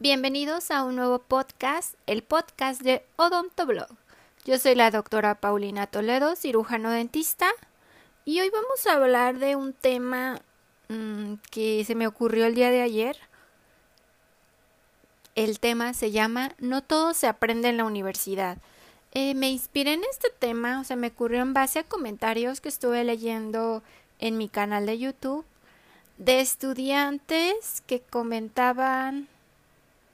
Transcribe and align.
Bienvenidos 0.00 0.70
a 0.70 0.84
un 0.84 0.94
nuevo 0.94 1.18
podcast, 1.18 1.94
el 2.06 2.22
podcast 2.22 2.82
de 2.82 3.04
Odontoblog. 3.16 3.88
Yo 4.44 4.56
soy 4.56 4.76
la 4.76 4.92
doctora 4.92 5.40
Paulina 5.40 5.88
Toledo, 5.88 6.36
cirujano 6.36 6.92
dentista, 6.92 7.48
y 8.24 8.40
hoy 8.40 8.48
vamos 8.48 8.86
a 8.86 8.92
hablar 8.92 9.40
de 9.40 9.56
un 9.56 9.72
tema 9.72 10.40
mmm, 10.88 11.34
que 11.50 11.84
se 11.84 11.96
me 11.96 12.06
ocurrió 12.06 12.46
el 12.46 12.54
día 12.54 12.70
de 12.70 12.80
ayer. 12.80 13.16
El 15.34 15.58
tema 15.58 15.92
se 15.94 16.12
llama 16.12 16.52
No 16.58 16.80
todo 16.84 17.12
se 17.12 17.26
aprende 17.26 17.68
en 17.68 17.78
la 17.78 17.84
universidad. 17.84 18.58
Eh, 19.14 19.34
me 19.34 19.50
inspiré 19.50 19.94
en 19.94 20.04
este 20.08 20.28
tema, 20.30 20.80
o 20.80 20.84
sea, 20.84 20.94
me 20.94 21.08
ocurrió 21.08 21.42
en 21.42 21.54
base 21.54 21.80
a 21.80 21.82
comentarios 21.82 22.60
que 22.60 22.68
estuve 22.68 23.02
leyendo 23.02 23.82
en 24.20 24.38
mi 24.38 24.48
canal 24.48 24.86
de 24.86 24.96
YouTube 24.96 25.44
de 26.18 26.40
estudiantes 26.40 27.82
que 27.88 28.00
comentaban 28.00 29.26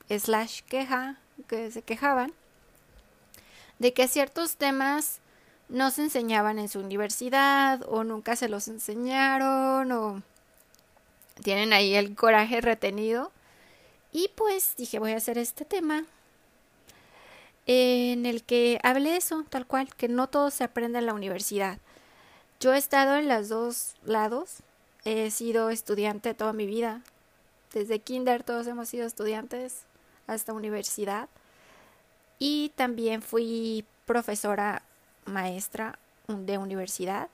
slash 0.09 0.63
queja 0.63 1.19
que 1.49 1.71
se 1.71 1.83
quejaban 1.83 2.33
de 3.79 3.93
que 3.93 4.09
ciertos 4.09 4.57
temas 4.57 5.21
no 5.69 5.91
se 5.91 6.03
enseñaban 6.03 6.59
en 6.59 6.69
su 6.69 6.81
universidad 6.81 7.81
o 7.89 8.05
nunca 8.05 8.37
se 8.37 8.49
los 8.49 8.69
enseñaron 8.69 9.91
o 9.93 10.23
tienen 11.43 11.73
ahí 11.73 11.95
el 11.95 12.15
coraje 12.15 12.61
retenido 12.61 13.33
y 14.13 14.31
pues 14.37 14.75
dije 14.77 14.99
voy 14.99 15.13
a 15.13 15.17
hacer 15.17 15.39
este 15.39 15.65
tema 15.65 16.05
en 17.67 18.27
el 18.27 18.45
que 18.45 18.79
hable 18.83 19.17
eso 19.17 19.45
tal 19.49 19.67
cual 19.67 19.93
que 19.95 20.09
no 20.09 20.29
todo 20.29 20.51
se 20.51 20.65
aprende 20.65 20.99
en 20.99 21.07
la 21.07 21.15
universidad 21.15 21.79
yo 22.65 22.73
he 22.73 22.79
estado 22.79 23.17
en 23.17 23.29
los 23.29 23.51
dos 23.51 23.95
lados. 24.05 24.63
He 25.05 25.31
sido 25.31 25.69
estudiante 25.69 26.33
toda 26.33 26.55
mi 26.55 26.65
vida. 26.65 27.03
Desde 27.75 27.99
kinder 27.99 28.43
todos 28.43 28.67
hemos 28.67 28.89
sido 28.89 29.07
estudiantes 29.07 29.85
hasta 30.27 30.53
universidad. 30.53 31.29
Y 32.39 32.73
también 32.77 33.23
fui 33.23 33.85
profesora 34.07 34.83
maestra 35.25 35.99
de 36.29 36.59
universidad. 36.59 37.29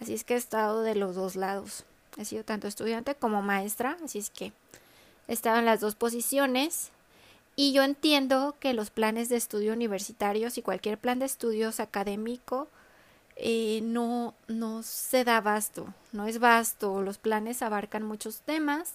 Así 0.00 0.14
es 0.14 0.24
que 0.24 0.34
he 0.34 0.38
estado 0.38 0.82
de 0.82 0.94
los 0.94 1.14
dos 1.14 1.36
lados. 1.36 1.84
He 2.16 2.24
sido 2.24 2.44
tanto 2.44 2.66
estudiante 2.66 3.14
como 3.14 3.42
maestra. 3.42 3.96
Así 4.04 4.18
es 4.18 4.30
que 4.30 4.52
he 5.28 5.32
estado 5.32 5.58
en 5.58 5.66
las 5.66 5.80
dos 5.80 5.94
posiciones. 5.94 6.90
Y 7.56 7.72
yo 7.72 7.82
entiendo 7.82 8.56
que 8.58 8.72
los 8.72 8.90
planes 8.90 9.28
de 9.28 9.36
estudio 9.36 9.72
universitarios 9.72 10.56
y 10.56 10.62
cualquier 10.62 10.98
plan 10.98 11.18
de 11.18 11.26
estudios 11.26 11.80
académico 11.80 12.68
eh, 13.42 13.80
no, 13.82 14.34
no 14.48 14.82
se 14.82 15.24
da 15.24 15.40
vasto, 15.40 15.94
no 16.12 16.26
es 16.26 16.40
vasto, 16.40 17.00
los 17.00 17.16
planes 17.16 17.62
abarcan 17.62 18.02
muchos 18.02 18.40
temas, 18.42 18.94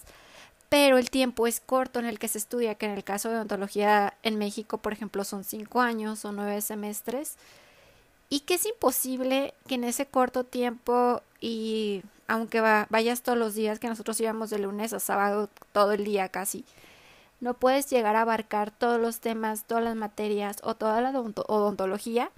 pero 0.68 0.98
el 0.98 1.10
tiempo 1.10 1.46
es 1.46 1.60
corto 1.60 1.98
en 1.98 2.06
el 2.06 2.18
que 2.18 2.28
se 2.28 2.38
estudia, 2.38 2.74
que 2.74 2.86
en 2.86 2.92
el 2.92 3.04
caso 3.04 3.28
de 3.28 3.36
odontología 3.36 4.14
en 4.22 4.38
México, 4.38 4.78
por 4.78 4.92
ejemplo, 4.92 5.24
son 5.24 5.44
cinco 5.44 5.80
años 5.80 6.24
o 6.24 6.32
nueve 6.32 6.60
semestres, 6.60 7.36
y 8.28 8.40
que 8.40 8.54
es 8.54 8.66
imposible 8.66 9.54
que 9.68 9.76
en 9.76 9.84
ese 9.84 10.06
corto 10.06 10.44
tiempo 10.44 11.22
y 11.40 12.02
aunque 12.28 12.60
vayas 12.60 13.22
todos 13.22 13.38
los 13.38 13.54
días, 13.54 13.78
que 13.78 13.88
nosotros 13.88 14.20
íbamos 14.20 14.50
de 14.50 14.58
lunes 14.58 14.92
a 14.92 14.98
sábado 14.98 15.48
todo 15.72 15.92
el 15.92 16.04
día 16.04 16.28
casi, 16.28 16.64
no 17.40 17.54
puedes 17.54 17.88
llegar 17.88 18.16
a 18.16 18.22
abarcar 18.22 18.72
todos 18.72 19.00
los 19.00 19.20
temas, 19.20 19.64
todas 19.64 19.84
las 19.84 19.94
materias 19.94 20.56
o 20.62 20.74
toda 20.74 21.00
la 21.00 21.10
odontología 21.10 22.30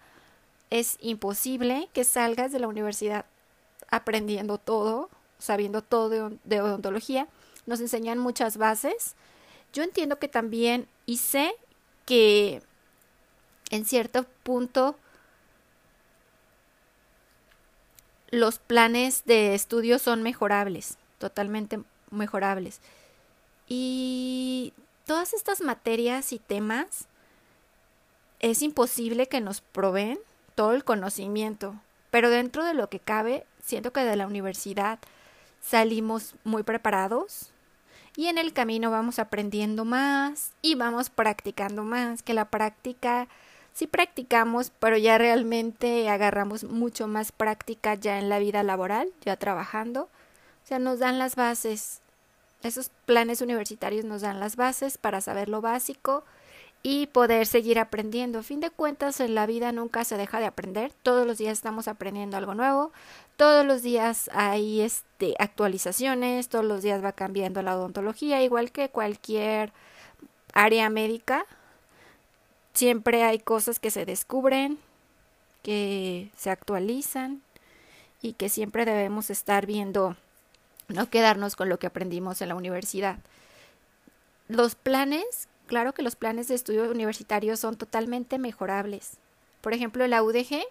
es 0.70 0.98
imposible 1.00 1.88
que 1.92 2.04
salgas 2.04 2.52
de 2.52 2.58
la 2.58 2.68
universidad 2.68 3.24
aprendiendo 3.90 4.58
todo, 4.58 5.08
sabiendo 5.38 5.82
todo 5.82 6.30
de, 6.44 6.60
odontología. 6.60 7.26
Nos 7.68 7.80
enseñan 7.80 8.16
muchas 8.16 8.56
bases. 8.56 9.14
Yo 9.74 9.82
entiendo 9.82 10.18
que 10.18 10.26
también 10.26 10.88
y 11.04 11.18
sé 11.18 11.54
que 12.06 12.62
en 13.70 13.84
cierto 13.84 14.24
punto 14.42 14.96
los 18.30 18.58
planes 18.58 19.26
de 19.26 19.54
estudio 19.54 19.98
son 19.98 20.22
mejorables, 20.22 20.96
totalmente 21.18 21.82
mejorables. 22.10 22.80
Y 23.66 24.72
todas 25.04 25.34
estas 25.34 25.60
materias 25.60 26.32
y 26.32 26.38
temas 26.38 27.06
es 28.40 28.62
imposible 28.62 29.26
que 29.26 29.42
nos 29.42 29.60
proveen 29.60 30.18
todo 30.54 30.72
el 30.72 30.84
conocimiento, 30.84 31.74
pero 32.10 32.30
dentro 32.30 32.64
de 32.64 32.72
lo 32.72 32.88
que 32.88 32.98
cabe, 32.98 33.44
siento 33.62 33.92
que 33.92 34.00
de 34.00 34.16
la 34.16 34.26
universidad 34.26 34.98
salimos 35.60 36.34
muy 36.44 36.62
preparados 36.62 37.52
y 38.18 38.26
en 38.26 38.36
el 38.36 38.52
camino 38.52 38.90
vamos 38.90 39.20
aprendiendo 39.20 39.84
más 39.84 40.50
y 40.60 40.74
vamos 40.74 41.08
practicando 41.08 41.84
más, 41.84 42.24
que 42.24 42.34
la 42.34 42.46
práctica 42.46 43.28
sí 43.72 43.86
practicamos, 43.86 44.72
pero 44.80 44.96
ya 44.96 45.18
realmente 45.18 46.08
agarramos 46.08 46.64
mucho 46.64 47.06
más 47.06 47.30
práctica 47.30 47.94
ya 47.94 48.18
en 48.18 48.28
la 48.28 48.40
vida 48.40 48.64
laboral, 48.64 49.08
ya 49.24 49.36
trabajando. 49.36 50.08
O 50.64 50.66
sea, 50.66 50.80
nos 50.80 50.98
dan 50.98 51.20
las 51.20 51.36
bases. 51.36 52.00
Esos 52.64 52.90
planes 53.06 53.40
universitarios 53.40 54.04
nos 54.04 54.22
dan 54.22 54.40
las 54.40 54.56
bases 54.56 54.98
para 54.98 55.20
saber 55.20 55.48
lo 55.48 55.60
básico 55.60 56.24
y 56.82 57.06
poder 57.06 57.46
seguir 57.46 57.78
aprendiendo. 57.78 58.40
A 58.40 58.42
fin 58.42 58.58
de 58.58 58.70
cuentas, 58.70 59.20
en 59.20 59.36
la 59.36 59.46
vida 59.46 59.70
nunca 59.70 60.02
se 60.02 60.16
deja 60.16 60.40
de 60.40 60.46
aprender. 60.46 60.92
Todos 61.04 61.24
los 61.24 61.38
días 61.38 61.52
estamos 61.52 61.86
aprendiendo 61.86 62.36
algo 62.36 62.56
nuevo. 62.56 62.90
Todos 63.38 63.64
los 63.64 63.80
días 63.82 64.28
hay 64.34 64.82
este, 64.82 65.34
actualizaciones. 65.38 66.50
Todos 66.50 66.66
los 66.66 66.82
días 66.82 67.02
va 67.02 67.12
cambiando 67.12 67.62
la 67.62 67.74
odontología, 67.74 68.42
igual 68.42 68.70
que 68.70 68.90
cualquier 68.90 69.72
área 70.52 70.90
médica. 70.90 71.46
Siempre 72.74 73.22
hay 73.22 73.38
cosas 73.38 73.80
que 73.80 73.90
se 73.90 74.04
descubren, 74.04 74.78
que 75.62 76.30
se 76.36 76.50
actualizan 76.50 77.40
y 78.20 78.34
que 78.34 78.50
siempre 78.50 78.84
debemos 78.84 79.30
estar 79.30 79.64
viendo, 79.64 80.16
no 80.88 81.08
quedarnos 81.08 81.56
con 81.56 81.70
lo 81.70 81.78
que 81.78 81.86
aprendimos 81.86 82.42
en 82.42 82.50
la 82.50 82.54
universidad. 82.54 83.18
Los 84.48 84.74
planes 84.74 85.48
Claro 85.68 85.92
que 85.92 86.00
los 86.00 86.16
planes 86.16 86.48
de 86.48 86.54
estudio 86.54 86.90
universitarios 86.90 87.60
son 87.60 87.76
totalmente 87.76 88.38
mejorables. 88.38 89.18
Por 89.60 89.74
ejemplo, 89.74 90.06
la 90.06 90.22
UDG, 90.22 90.64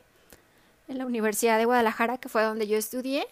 en 0.87 0.97
la 0.97 1.05
Universidad 1.05 1.57
de 1.57 1.65
Guadalajara, 1.65 2.17
que 2.17 2.29
fue 2.29 2.43
donde 2.43 2.67
yo 2.67 2.77
estudié, 2.77 3.27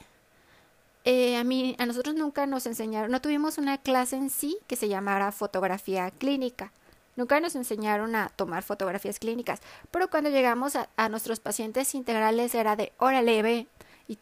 eh, 1.06 1.38
a 1.38 1.44
mí, 1.44 1.76
a 1.78 1.86
nosotros 1.86 2.16
nunca 2.16 2.48
nos 2.48 2.66
enseñaron, 2.66 3.12
no 3.12 3.22
tuvimos 3.22 3.60
una 3.60 3.78
clase 3.78 4.16
en 4.16 4.32
sí 4.32 4.58
que 4.66 4.76
se 4.76 4.90
llamara 4.90 5.32
fotografía 5.32 6.10
clínica. 6.10 6.72
Nunca 7.16 7.40
nos 7.40 7.56
enseñaron 7.56 8.16
a 8.16 8.30
tomar 8.30 8.64
fotografías 8.64 9.20
clínicas, 9.20 9.62
pero 9.92 10.10
cuando 10.10 10.32
llegamos 10.32 10.76
a, 10.76 11.10
nuestros 11.10 11.40
pacientes 11.40 11.94
integrales 11.96 12.56
era 12.56 12.76
de, 12.76 12.92
órale, 12.98 13.42
ve, 13.42 13.68
y 14.08 14.18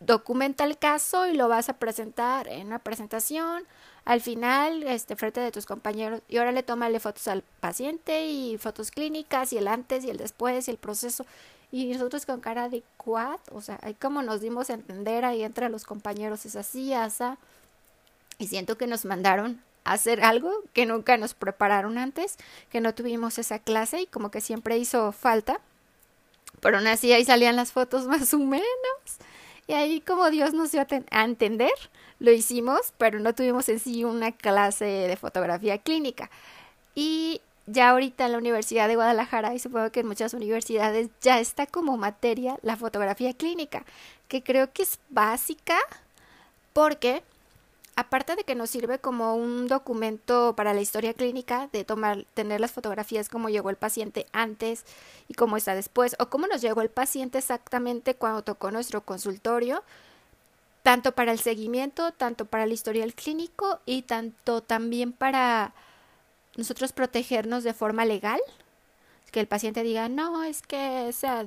documenta 0.00 0.64
el 0.64 0.76
caso 0.76 1.28
y 1.28 1.34
lo 1.34 1.48
vas 1.48 1.68
a 1.68 1.78
presentar 1.78 2.48
en 2.48 2.66
una 2.66 2.80
presentación 2.80 3.64
al 4.04 4.20
final, 4.20 4.82
este, 4.82 5.14
frente 5.14 5.40
de 5.40 5.52
tus 5.52 5.64
compañeros, 5.64 6.20
y 6.28 6.38
ahora 6.38 6.50
le 6.50 6.64
tómale 6.64 6.98
fotos 6.98 7.28
al 7.28 7.42
paciente 7.60 8.26
y 8.26 8.58
fotos 8.58 8.90
clínicas 8.90 9.52
y 9.52 9.58
el 9.58 9.68
antes 9.68 10.04
y 10.04 10.10
el 10.10 10.16
después 10.16 10.66
y 10.66 10.70
el 10.72 10.78
proceso. 10.78 11.24
Y 11.72 11.86
nosotros 11.86 12.26
con 12.26 12.40
cara 12.40 12.68
de 12.68 12.82
quad, 12.98 13.40
o 13.50 13.62
sea, 13.62 13.78
ahí 13.82 13.94
como 13.94 14.20
nos 14.20 14.42
dimos 14.42 14.68
a 14.68 14.74
entender 14.74 15.24
ahí 15.24 15.42
entre 15.42 15.70
los 15.70 15.84
compañeros, 15.84 16.44
es 16.44 16.54
así, 16.54 16.92
asa. 16.92 17.38
Y 18.38 18.46
siento 18.48 18.76
que 18.76 18.86
nos 18.86 19.06
mandaron 19.06 19.62
a 19.84 19.94
hacer 19.94 20.22
algo 20.22 20.52
que 20.74 20.84
nunca 20.84 21.16
nos 21.16 21.32
prepararon 21.32 21.96
antes, 21.96 22.36
que 22.70 22.82
no 22.82 22.94
tuvimos 22.94 23.38
esa 23.38 23.58
clase 23.58 24.02
y 24.02 24.06
como 24.06 24.30
que 24.30 24.42
siempre 24.42 24.76
hizo 24.76 25.12
falta. 25.12 25.60
Pero 26.60 26.76
aún 26.76 26.86
así 26.88 27.10
ahí 27.10 27.24
salían 27.24 27.56
las 27.56 27.72
fotos 27.72 28.06
más 28.06 28.34
o 28.34 28.38
menos. 28.38 28.66
Y 29.66 29.72
ahí 29.72 30.02
como 30.02 30.28
Dios 30.30 30.52
nos 30.52 30.72
dio 30.72 30.86
a 31.10 31.24
entender, 31.24 31.72
lo 32.18 32.32
hicimos, 32.32 32.92
pero 32.98 33.18
no 33.18 33.34
tuvimos 33.34 33.70
en 33.70 33.78
sí 33.78 34.04
una 34.04 34.32
clase 34.32 34.84
de 34.84 35.16
fotografía 35.16 35.78
clínica. 35.78 36.30
Y 36.94 37.40
ya 37.66 37.90
ahorita 37.90 38.26
en 38.26 38.32
la 38.32 38.38
Universidad 38.38 38.88
de 38.88 38.96
Guadalajara, 38.96 39.54
y 39.54 39.58
supongo 39.58 39.90
que 39.90 40.00
en 40.00 40.08
muchas 40.08 40.34
universidades 40.34 41.10
ya 41.20 41.38
está 41.40 41.66
como 41.66 41.96
materia 41.96 42.58
la 42.62 42.76
fotografía 42.76 43.32
clínica, 43.34 43.84
que 44.28 44.42
creo 44.42 44.72
que 44.72 44.82
es 44.82 44.98
básica 45.10 45.76
porque 46.72 47.22
aparte 47.94 48.36
de 48.36 48.44
que 48.44 48.54
nos 48.54 48.70
sirve 48.70 48.98
como 48.98 49.34
un 49.36 49.68
documento 49.68 50.54
para 50.56 50.74
la 50.74 50.80
historia 50.80 51.14
clínica, 51.14 51.68
de 51.72 51.84
tomar, 51.84 52.24
tener 52.34 52.60
las 52.60 52.72
fotografías 52.72 53.28
cómo 53.28 53.48
llegó 53.48 53.70
el 53.70 53.76
paciente 53.76 54.26
antes 54.32 54.84
y 55.28 55.34
cómo 55.34 55.56
está 55.56 55.74
después, 55.74 56.16
o 56.18 56.26
cómo 56.26 56.46
nos 56.46 56.62
llegó 56.62 56.80
el 56.80 56.88
paciente 56.88 57.38
exactamente 57.38 58.14
cuando 58.14 58.42
tocó 58.42 58.70
nuestro 58.70 59.02
consultorio, 59.02 59.84
tanto 60.82 61.12
para 61.12 61.32
el 61.32 61.38
seguimiento, 61.38 62.12
tanto 62.12 62.46
para 62.46 62.64
el 62.64 62.72
historial 62.72 63.14
clínico 63.14 63.78
y 63.86 64.02
tanto 64.02 64.62
también 64.62 65.12
para 65.12 65.74
nosotros 66.56 66.92
protegernos 66.92 67.64
de 67.64 67.74
forma 67.74 68.04
legal, 68.04 68.40
que 69.30 69.40
el 69.40 69.46
paciente 69.46 69.82
diga, 69.82 70.08
no, 70.08 70.44
es 70.44 70.62
que 70.62 71.08
esa 71.08 71.46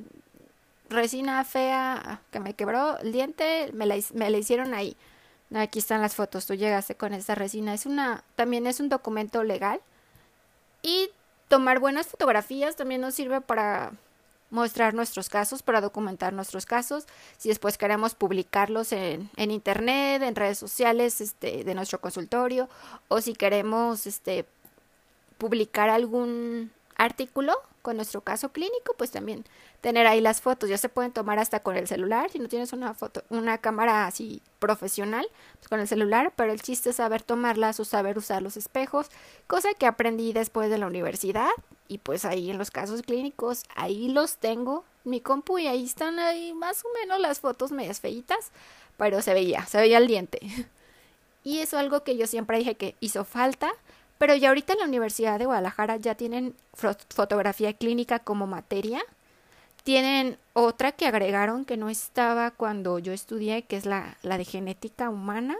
resina 0.90 1.44
fea 1.44 2.22
que 2.32 2.40
me 2.40 2.54
quebró 2.54 2.98
el 3.00 3.12
diente, 3.12 3.72
me 3.74 3.86
la, 3.86 3.96
me 4.14 4.30
la 4.30 4.38
hicieron 4.38 4.74
ahí 4.74 4.98
Aquí 5.54 5.80
están 5.80 6.02
las 6.02 6.16
fotos, 6.16 6.46
tú 6.46 6.56
llegaste 6.56 6.96
con 6.96 7.14
esta 7.14 7.36
resina. 7.36 7.74
Es 7.74 7.86
una, 7.86 8.24
también 8.36 8.66
es 8.66 8.80
un 8.80 8.90
documento 8.90 9.44
legal 9.44 9.80
Y 10.82 11.10
tomar 11.48 11.80
buenas 11.80 12.08
fotografías 12.08 12.76
también 12.76 13.02
nos 13.02 13.14
sirve 13.14 13.42
para 13.42 13.92
mostrar 14.50 14.94
nuestros 14.94 15.30
casos, 15.30 15.62
para 15.62 15.82
documentar 15.82 16.34
nuestros 16.34 16.66
casos. 16.66 17.06
Si 17.38 17.50
después 17.50 17.78
queremos 17.78 18.16
publicarlos 18.16 18.92
en, 18.92 19.30
en 19.38 19.52
internet, 19.52 20.24
en 20.24 20.36
redes 20.36 20.58
sociales 20.58 21.22
este, 21.22 21.64
de 21.64 21.76
nuestro 21.76 22.02
consultorio, 22.02 22.68
o 23.08 23.22
si 23.22 23.34
queremos 23.34 24.08
este, 24.08 24.46
publicar 25.38 25.90
algún 25.90 26.72
artículo 26.96 27.54
con 27.82 27.98
nuestro 27.98 28.22
caso 28.22 28.50
clínico, 28.50 28.96
pues 28.98 29.12
también 29.12 29.46
tener 29.80 30.08
ahí 30.08 30.20
las 30.20 30.42
fotos. 30.42 30.70
Ya 30.70 30.78
se 30.80 30.90
pueden 30.90 31.12
tomar 31.12 31.38
hasta 31.38 31.60
con 31.62 31.78
el 31.78 31.88
celular, 31.88 32.32
si 32.32 32.40
no 32.40 32.48
tienes 32.48 32.74
una 32.74 32.96
foto, 32.96 33.24
una 33.30 33.60
cámara 33.60 34.08
así 34.08 34.42
profesional, 34.58 35.28
pues 35.58 35.68
con 35.68 35.80
el 35.80 35.88
celular, 35.88 36.34
pero 36.36 36.52
el 36.52 36.62
chiste 36.62 36.90
es 36.90 36.96
saber 36.96 37.22
tomarlas 37.22 37.80
o 37.80 37.86
saber 37.86 38.18
usar 38.18 38.42
los 38.42 38.58
espejos, 38.58 39.12
cosa 39.46 39.70
que 39.76 39.86
aprendí 39.86 40.34
después 40.34 40.72
de 40.72 40.80
la 40.80 40.88
universidad 40.88 41.52
y 41.88 42.00
pues 42.00 42.26
ahí 42.26 42.50
en 42.50 42.58
los 42.58 42.72
casos 42.72 43.04
clínicos, 43.04 43.64
ahí 43.76 44.08
los 44.08 44.38
tengo, 44.38 44.84
mi 45.04 45.22
compu 45.22 45.60
y 45.60 45.68
ahí 45.68 45.86
están 45.86 46.18
ahí 46.18 46.54
más 46.54 46.84
o 46.84 46.88
menos 47.00 47.20
las 47.20 47.40
fotos 47.40 47.72
medias 47.72 48.00
feitas, 48.00 48.52
pero 48.98 49.22
se 49.22 49.36
veía, 49.36 49.64
se 49.68 49.78
veía 49.78 50.00
el 50.00 50.08
diente. 50.08 50.40
Y 51.48 51.60
eso 51.60 51.78
es 51.78 51.84
algo 51.84 52.04
que 52.04 52.18
yo 52.18 52.26
siempre 52.26 52.58
dije 52.58 52.74
que 52.74 52.96
hizo 53.02 53.24
falta, 53.24 53.72
pero 54.18 54.36
ya 54.36 54.50
ahorita 54.50 54.74
en 54.74 54.80
la 54.80 54.86
Universidad 54.86 55.40
de 55.40 55.46
Guadalajara 55.46 55.98
ya 55.98 56.16
tienen 56.16 56.56
fotografía 56.74 57.74
clínica 57.74 58.20
como 58.20 58.48
materia. 58.48 59.02
Tienen 59.84 60.38
otra 60.54 60.92
que 60.92 61.06
agregaron 61.06 61.66
que 61.66 61.78
no 61.78 61.90
estaba 61.90 62.52
cuando 62.52 62.98
yo 63.00 63.14
estudié, 63.14 63.64
que 63.64 63.78
es 63.78 63.86
la, 63.86 64.18
la 64.24 64.38
de 64.38 64.46
genética 64.46 65.10
humana 65.10 65.58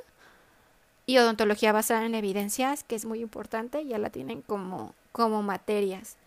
y 1.06 1.18
odontología 1.18 1.72
basada 1.72 2.06
en 2.06 2.16
evidencias, 2.16 2.84
que 2.84 2.96
es 2.96 3.06
muy 3.06 3.20
importante, 3.22 3.86
ya 3.86 4.00
la 4.00 4.10
tienen 4.10 4.42
como 4.42 4.94
como 5.16 5.42
materias. 5.42 6.18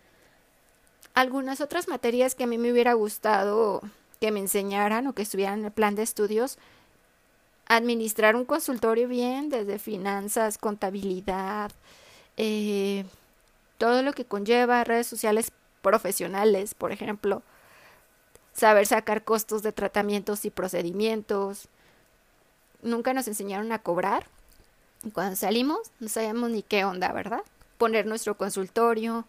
Algunas 1.13 1.61
otras 1.61 1.87
materias 1.87 2.33
que 2.33 2.45
a 2.45 2.47
mí 2.47 2.57
me 2.57 2.71
hubiera 2.71 2.93
gustado 2.93 3.81
que 4.19 4.31
me 4.31 4.39
enseñaran 4.39 5.05
o 5.05 5.13
que 5.13 5.21
estuvieran 5.21 5.59
en 5.59 5.65
el 5.65 5.71
plan 5.71 5.93
de 5.93 6.01
estudios, 6.01 6.57
administrar 7.67 8.35
un 8.35 8.45
consultorio 8.45 9.07
bien, 9.07 9.49
desde 9.49 9.77
finanzas, 9.77 10.57
contabilidad, 10.57 11.71
eh, 12.39 13.05
todo 13.77 14.01
lo 14.01 14.13
que 14.13 14.25
conlleva 14.25 14.83
redes 14.83 15.05
sociales 15.05 15.51
profesionales, 15.83 16.73
por 16.73 16.91
ejemplo, 16.91 17.43
saber 18.53 18.87
sacar 18.87 19.23
costos 19.23 19.61
de 19.61 19.71
tratamientos 19.71 20.43
y 20.45 20.49
procedimientos. 20.49 21.67
Nunca 22.81 23.13
nos 23.13 23.27
enseñaron 23.27 23.71
a 23.71 23.83
cobrar. 23.83 24.25
Cuando 25.13 25.35
salimos 25.35 25.91
no 25.99 26.09
sabíamos 26.09 26.49
ni 26.49 26.63
qué 26.63 26.83
onda, 26.83 27.11
¿verdad? 27.13 27.43
poner 27.79 28.05
nuestro 28.05 28.37
consultorio. 28.37 29.25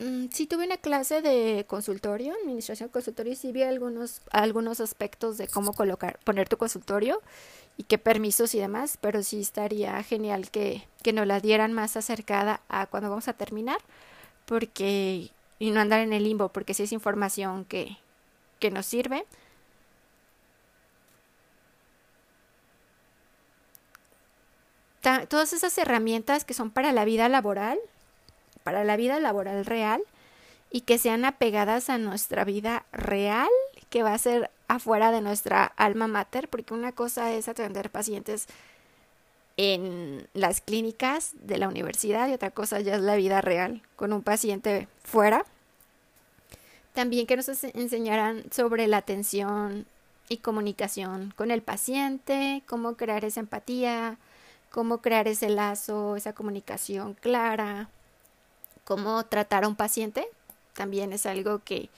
Mm, 0.00 0.26
sí 0.30 0.46
tuve 0.46 0.66
una 0.66 0.76
clase 0.76 1.22
de 1.22 1.64
consultorio, 1.66 2.34
administración 2.42 2.90
consultorio, 2.90 3.32
y 3.32 3.36
sí 3.36 3.52
vi 3.52 3.62
algunos, 3.62 4.20
algunos 4.30 4.80
aspectos 4.80 5.38
de 5.38 5.48
cómo 5.48 5.72
colocar, 5.72 6.18
poner 6.24 6.48
tu 6.48 6.58
consultorio 6.58 7.22
y 7.76 7.84
qué 7.84 7.98
permisos 7.98 8.54
y 8.54 8.60
demás, 8.60 8.98
pero 9.00 9.22
sí 9.22 9.40
estaría 9.40 10.02
genial 10.02 10.50
que, 10.50 10.86
que 11.02 11.12
nos 11.12 11.26
la 11.26 11.40
dieran 11.40 11.72
más 11.72 11.96
acercada 11.96 12.60
a 12.68 12.86
cuando 12.86 13.10
vamos 13.10 13.28
a 13.28 13.32
terminar, 13.34 13.78
porque, 14.46 15.30
y 15.58 15.70
no 15.70 15.80
andar 15.80 16.00
en 16.00 16.12
el 16.12 16.24
limbo, 16.24 16.50
porque 16.50 16.74
sí 16.74 16.84
es 16.84 16.92
información 16.92 17.64
que, 17.64 17.98
que 18.60 18.70
nos 18.70 18.86
sirve. 18.86 19.24
todas 25.28 25.52
esas 25.52 25.76
herramientas 25.76 26.46
que 26.46 26.54
son 26.54 26.70
para 26.70 26.90
la 26.92 27.04
vida 27.04 27.28
laboral, 27.28 27.78
para 28.62 28.84
la 28.84 28.96
vida 28.96 29.20
laboral 29.20 29.66
real 29.66 30.02
y 30.70 30.80
que 30.80 30.98
sean 30.98 31.24
apegadas 31.24 31.90
a 31.90 31.98
nuestra 31.98 32.44
vida 32.44 32.86
real, 32.90 33.50
que 33.90 34.02
va 34.02 34.14
a 34.14 34.18
ser 34.18 34.50
afuera 34.68 35.10
de 35.10 35.20
nuestra 35.20 35.64
alma 35.64 36.06
mater, 36.06 36.48
porque 36.48 36.74
una 36.74 36.92
cosa 36.92 37.32
es 37.32 37.48
atender 37.48 37.90
pacientes 37.90 38.46
en 39.56 40.26
las 40.34 40.60
clínicas 40.60 41.32
de 41.42 41.58
la 41.58 41.68
universidad 41.68 42.28
y 42.28 42.32
otra 42.32 42.50
cosa 42.50 42.80
ya 42.80 42.96
es 42.96 43.02
la 43.02 43.16
vida 43.16 43.40
real 43.40 43.82
con 43.96 44.12
un 44.12 44.22
paciente 44.22 44.88
fuera. 45.04 45.44
También 46.92 47.26
que 47.26 47.36
nos 47.36 47.48
enseñaran 47.48 48.44
sobre 48.50 48.86
la 48.86 48.98
atención 48.98 49.86
y 50.28 50.38
comunicación 50.38 51.32
con 51.36 51.50
el 51.50 51.62
paciente, 51.62 52.62
cómo 52.66 52.96
crear 52.96 53.24
esa 53.24 53.40
empatía, 53.40 54.18
cómo 54.70 54.98
crear 54.98 55.28
ese 55.28 55.50
lazo, 55.50 56.16
esa 56.16 56.32
comunicación 56.32 57.14
clara, 57.14 57.88
cómo 58.84 59.24
tratar 59.24 59.64
a 59.64 59.68
un 59.68 59.76
paciente, 59.76 60.26
también 60.72 61.12
es 61.12 61.26
algo 61.26 61.60
que, 61.64 61.88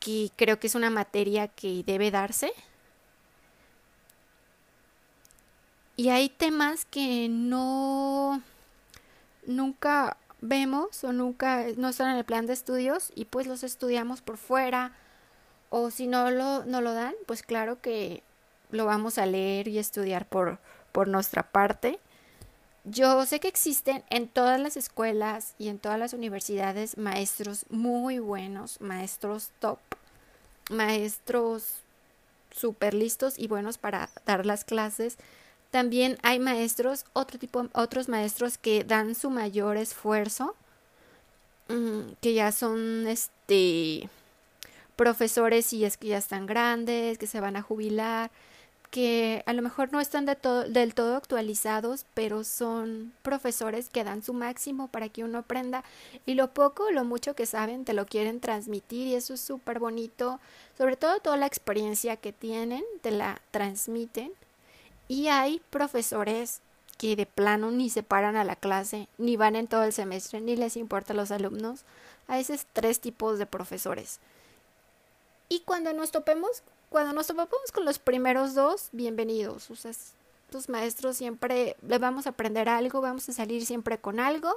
que 0.00 0.30
creo 0.36 0.58
que 0.58 0.66
es 0.66 0.74
una 0.74 0.90
materia 0.90 1.48
que 1.48 1.84
debe 1.86 2.10
darse. 2.10 2.52
Y 5.96 6.08
hay 6.08 6.30
temas 6.30 6.86
que 6.86 7.28
no 7.28 8.42
nunca 9.46 10.16
vemos 10.40 11.04
o 11.04 11.12
nunca 11.12 11.66
no 11.76 11.90
están 11.90 12.10
en 12.10 12.16
el 12.16 12.24
plan 12.24 12.46
de 12.46 12.54
estudios 12.54 13.12
y 13.14 13.26
pues 13.26 13.46
los 13.46 13.62
estudiamos 13.62 14.22
por 14.22 14.38
fuera 14.38 14.92
o 15.68 15.90
si 15.90 16.06
no 16.06 16.30
lo, 16.30 16.64
no 16.64 16.80
lo 16.80 16.94
dan, 16.94 17.14
pues 17.26 17.42
claro 17.42 17.80
que 17.80 18.22
lo 18.70 18.86
vamos 18.86 19.18
a 19.18 19.26
leer 19.26 19.68
y 19.68 19.78
estudiar 19.78 20.26
por, 20.26 20.58
por 20.92 21.08
nuestra 21.08 21.42
parte. 21.42 22.00
Yo 22.90 23.24
sé 23.24 23.38
que 23.38 23.46
existen 23.46 24.02
en 24.10 24.26
todas 24.26 24.60
las 24.60 24.76
escuelas 24.76 25.54
y 25.58 25.68
en 25.68 25.78
todas 25.78 25.96
las 25.96 26.12
universidades 26.12 26.98
maestros 26.98 27.64
muy 27.70 28.18
buenos, 28.18 28.80
maestros 28.80 29.50
top, 29.60 29.78
maestros 30.70 31.74
súper 32.50 32.94
listos 32.94 33.38
y 33.38 33.46
buenos 33.46 33.78
para 33.78 34.10
dar 34.26 34.44
las 34.44 34.64
clases. 34.64 35.18
También 35.70 36.18
hay 36.22 36.40
maestros, 36.40 37.04
otro 37.12 37.38
tipo, 37.38 37.68
otros 37.74 38.08
maestros 38.08 38.58
que 38.58 38.82
dan 38.82 39.14
su 39.14 39.30
mayor 39.30 39.76
esfuerzo, 39.76 40.56
mm, 41.68 42.14
que 42.20 42.34
ya 42.34 42.50
son 42.50 43.06
este 43.06 44.08
profesores 44.96 45.72
y 45.72 45.84
es 45.84 45.96
que 45.96 46.08
ya 46.08 46.18
están 46.18 46.46
grandes, 46.46 47.18
que 47.18 47.28
se 47.28 47.40
van 47.40 47.54
a 47.54 47.62
jubilar, 47.62 48.32
que 48.90 49.42
a 49.46 49.52
lo 49.52 49.62
mejor 49.62 49.92
no 49.92 50.00
están 50.00 50.26
de 50.26 50.36
del 50.68 50.94
todo 50.94 51.16
actualizados, 51.16 52.04
pero 52.14 52.44
son 52.44 53.12
profesores 53.22 53.88
que 53.88 54.04
dan 54.04 54.22
su 54.22 54.32
máximo 54.32 54.88
para 54.88 55.08
que 55.08 55.22
uno 55.22 55.38
aprenda 55.38 55.84
y 56.26 56.34
lo 56.34 56.52
poco 56.52 56.84
o 56.84 56.90
lo 56.90 57.04
mucho 57.04 57.34
que 57.34 57.46
saben 57.46 57.84
te 57.84 57.92
lo 57.92 58.06
quieren 58.06 58.40
transmitir 58.40 59.06
y 59.06 59.14
eso 59.14 59.34
es 59.34 59.40
súper 59.40 59.78
bonito, 59.78 60.40
sobre 60.76 60.96
todo 60.96 61.20
toda 61.20 61.36
la 61.36 61.46
experiencia 61.46 62.16
que 62.16 62.32
tienen, 62.32 62.82
te 63.02 63.12
la 63.12 63.40
transmiten 63.52 64.32
y 65.06 65.28
hay 65.28 65.60
profesores 65.70 66.60
que 67.00 67.16
de 67.16 67.24
plano 67.24 67.70
ni 67.70 67.88
se 67.88 68.02
paran 68.02 68.36
a 68.36 68.44
la 68.44 68.56
clase, 68.56 69.08
ni 69.16 69.36
van 69.36 69.56
en 69.56 69.68
todo 69.68 69.84
el 69.84 69.92
semestre, 69.92 70.40
ni 70.42 70.54
les 70.54 70.76
importa 70.76 71.14
a 71.14 71.16
los 71.16 71.30
alumnos. 71.30 71.80
A 72.28 72.38
esos 72.38 72.66
tres 72.74 73.00
tipos 73.00 73.38
de 73.38 73.46
profesores. 73.46 74.20
Y 75.52 75.60
cuando 75.62 75.92
nos 75.92 76.12
topemos 76.12 76.62
cuando 76.90 77.12
nos 77.12 77.26
topamos 77.26 77.72
con 77.72 77.84
los 77.84 77.98
primeros 77.98 78.54
dos, 78.54 78.88
bienvenidos. 78.92 79.68
O 79.70 79.76
sea, 79.76 79.90
los 80.52 80.68
maestros 80.68 81.16
siempre 81.16 81.76
le 81.86 81.98
vamos 81.98 82.26
a 82.26 82.30
aprender 82.30 82.68
algo, 82.68 83.00
vamos 83.00 83.28
a 83.28 83.32
salir 83.32 83.66
siempre 83.66 83.98
con 83.98 84.20
algo, 84.20 84.56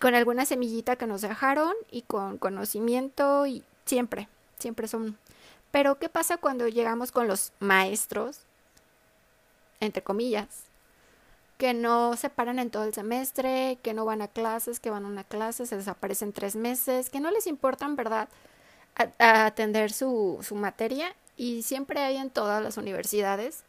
con 0.00 0.14
alguna 0.14 0.46
semillita 0.46 0.96
que 0.96 1.06
nos 1.06 1.20
dejaron 1.20 1.74
y 1.90 2.02
con 2.02 2.38
conocimiento 2.38 3.46
y 3.46 3.62
siempre, 3.84 4.28
siempre 4.58 4.88
son. 4.88 5.18
Pero 5.70 5.98
¿qué 5.98 6.08
pasa 6.08 6.38
cuando 6.38 6.66
llegamos 6.66 7.12
con 7.12 7.28
los 7.28 7.52
maestros, 7.60 8.40
entre 9.80 10.02
comillas, 10.02 10.64
que 11.58 11.74
no 11.74 12.16
se 12.16 12.30
paran 12.30 12.58
en 12.58 12.70
todo 12.70 12.84
el 12.84 12.94
semestre, 12.94 13.78
que 13.82 13.92
no 13.92 14.06
van 14.06 14.22
a 14.22 14.28
clases, 14.28 14.80
que 14.80 14.88
van 14.88 15.04
a 15.04 15.08
una 15.08 15.24
clase, 15.24 15.66
se 15.66 15.76
desaparecen 15.76 16.32
tres 16.32 16.56
meses, 16.56 17.10
que 17.10 17.20
no 17.20 17.30
les 17.30 17.46
importan, 17.46 17.96
¿verdad? 17.96 18.30
A, 18.94 19.46
atender 19.46 19.92
su, 19.92 20.38
su 20.42 20.54
materia 20.54 21.14
y 21.36 21.62
siempre 21.62 22.00
hay 22.00 22.16
en 22.16 22.30
todas 22.30 22.62
las 22.62 22.76
universidades. 22.76 23.64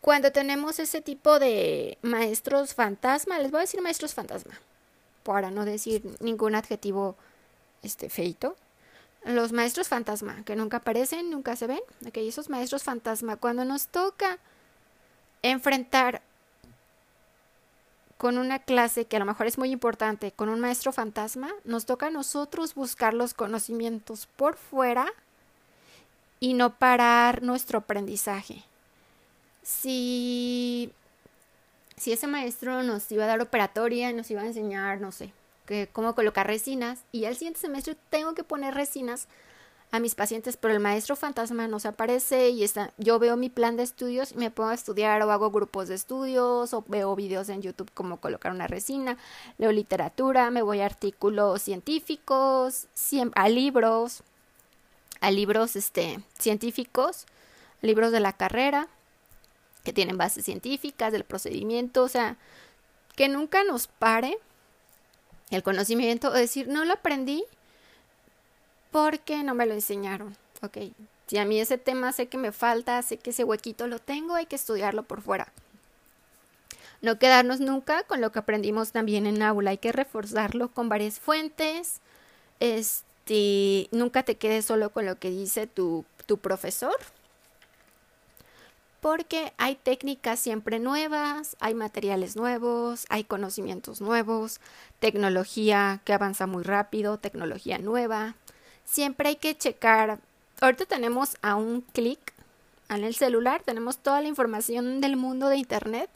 Cuando 0.00 0.32
tenemos 0.32 0.78
ese 0.78 1.00
tipo 1.02 1.38
de 1.38 1.98
maestros 2.02 2.74
fantasma, 2.74 3.38
les 3.38 3.50
voy 3.50 3.58
a 3.58 3.60
decir 3.62 3.82
maestros 3.82 4.14
fantasma, 4.14 4.54
para 5.22 5.50
no 5.50 5.64
decir 5.64 6.02
ningún 6.20 6.54
adjetivo 6.54 7.16
este 7.82 8.08
feito. 8.08 8.56
Los 9.24 9.52
maestros 9.52 9.88
fantasma, 9.88 10.42
que 10.44 10.56
nunca 10.56 10.78
aparecen, 10.78 11.30
nunca 11.30 11.54
se 11.54 11.66
ven, 11.66 11.80
aquellos 12.06 12.48
maestros 12.48 12.82
fantasma, 12.82 13.36
cuando 13.36 13.66
nos 13.66 13.88
toca 13.88 14.38
enfrentar 15.42 16.22
con 18.20 18.36
una 18.36 18.58
clase 18.58 19.06
que 19.06 19.16
a 19.16 19.18
lo 19.18 19.24
mejor 19.24 19.46
es 19.46 19.56
muy 19.56 19.70
importante, 19.70 20.30
con 20.30 20.50
un 20.50 20.60
maestro 20.60 20.92
fantasma, 20.92 21.48
nos 21.64 21.86
toca 21.86 22.08
a 22.08 22.10
nosotros 22.10 22.74
buscar 22.74 23.14
los 23.14 23.32
conocimientos 23.32 24.28
por 24.36 24.58
fuera 24.58 25.06
y 26.38 26.52
no 26.52 26.74
parar 26.74 27.42
nuestro 27.42 27.78
aprendizaje. 27.78 28.62
Si, 29.62 30.92
si 31.96 32.12
ese 32.12 32.26
maestro 32.26 32.82
nos 32.82 33.10
iba 33.10 33.24
a 33.24 33.26
dar 33.26 33.40
operatoria, 33.40 34.12
nos 34.12 34.30
iba 34.30 34.42
a 34.42 34.46
enseñar, 34.46 35.00
no 35.00 35.12
sé, 35.12 35.32
que, 35.64 35.88
cómo 35.90 36.14
colocar 36.14 36.46
resinas, 36.46 36.98
y 37.12 37.24
al 37.24 37.36
siguiente 37.36 37.60
semestre 37.60 37.96
tengo 38.10 38.34
que 38.34 38.44
poner 38.44 38.74
resinas 38.74 39.28
a 39.92 39.98
mis 39.98 40.14
pacientes, 40.14 40.56
pero 40.56 40.72
el 40.72 40.80
maestro 40.80 41.16
fantasma 41.16 41.66
no 41.66 41.80
se 41.80 41.88
aparece 41.88 42.50
y 42.50 42.62
está, 42.62 42.92
yo 42.96 43.18
veo 43.18 43.36
mi 43.36 43.50
plan 43.50 43.76
de 43.76 43.82
estudios 43.82 44.32
y 44.32 44.36
me 44.36 44.50
pongo 44.50 44.70
a 44.70 44.74
estudiar 44.74 45.20
o 45.22 45.30
hago 45.32 45.50
grupos 45.50 45.88
de 45.88 45.96
estudios 45.96 46.72
o 46.72 46.84
veo 46.86 47.16
videos 47.16 47.48
en 47.48 47.60
YouTube 47.60 47.90
como 47.92 48.18
colocar 48.18 48.52
una 48.52 48.68
resina, 48.68 49.18
leo 49.58 49.72
literatura, 49.72 50.50
me 50.50 50.62
voy 50.62 50.80
a 50.80 50.86
artículos 50.86 51.62
científicos, 51.62 52.86
a 53.34 53.48
libros, 53.48 54.22
a 55.20 55.30
libros 55.32 55.74
este, 55.74 56.20
científicos, 56.38 57.26
libros 57.82 58.12
de 58.12 58.20
la 58.20 58.32
carrera 58.32 58.88
que 59.82 59.92
tienen 59.92 60.18
bases 60.18 60.44
científicas 60.44 61.12
del 61.12 61.24
procedimiento, 61.24 62.04
o 62.04 62.08
sea, 62.08 62.36
que 63.16 63.28
nunca 63.28 63.64
nos 63.64 63.88
pare 63.88 64.38
el 65.50 65.64
conocimiento 65.64 66.28
o 66.28 66.32
decir, 66.32 66.68
no 66.68 66.84
lo 66.84 66.92
aprendí, 66.92 67.44
porque 68.90 69.42
no 69.42 69.54
me 69.54 69.66
lo 69.66 69.74
enseñaron. 69.74 70.36
Ok, 70.62 70.78
si 71.26 71.38
a 71.38 71.44
mí 71.44 71.60
ese 71.60 71.78
tema 71.78 72.12
sé 72.12 72.28
que 72.28 72.38
me 72.38 72.52
falta, 72.52 73.00
sé 73.02 73.16
que 73.16 73.30
ese 73.30 73.44
huequito 73.44 73.86
lo 73.86 73.98
tengo, 73.98 74.34
hay 74.34 74.46
que 74.46 74.56
estudiarlo 74.56 75.04
por 75.04 75.22
fuera. 75.22 75.52
No 77.02 77.18
quedarnos 77.18 77.60
nunca 77.60 78.02
con 78.02 78.20
lo 78.20 78.30
que 78.30 78.40
aprendimos 78.40 78.92
también 78.92 79.26
en 79.26 79.42
aula, 79.42 79.70
hay 79.70 79.78
que 79.78 79.92
reforzarlo 79.92 80.68
con 80.68 80.88
varias 80.88 81.18
fuentes. 81.18 82.00
Este, 82.58 83.88
nunca 83.90 84.22
te 84.22 84.36
quedes 84.36 84.66
solo 84.66 84.90
con 84.90 85.06
lo 85.06 85.18
que 85.18 85.30
dice 85.30 85.66
tu, 85.66 86.04
tu 86.26 86.38
profesor, 86.38 86.96
porque 89.00 89.54
hay 89.56 89.76
técnicas 89.76 90.40
siempre 90.40 90.78
nuevas, 90.78 91.56
hay 91.58 91.74
materiales 91.74 92.36
nuevos, 92.36 93.06
hay 93.08 93.24
conocimientos 93.24 94.02
nuevos, 94.02 94.60
tecnología 94.98 96.02
que 96.04 96.12
avanza 96.12 96.46
muy 96.46 96.64
rápido, 96.64 97.18
tecnología 97.18 97.78
nueva 97.78 98.34
siempre 98.90 99.28
hay 99.28 99.36
que 99.36 99.56
checar. 99.56 100.18
Ahorita 100.60 100.84
tenemos 100.84 101.36
a 101.42 101.54
un 101.54 101.80
clic 101.80 102.18
en 102.88 103.04
el 103.04 103.14
celular, 103.14 103.62
tenemos 103.62 103.98
toda 103.98 104.20
la 104.20 104.28
información 104.28 105.00
del 105.00 105.16
mundo 105.16 105.48
de 105.48 105.56
Internet, 105.56 106.10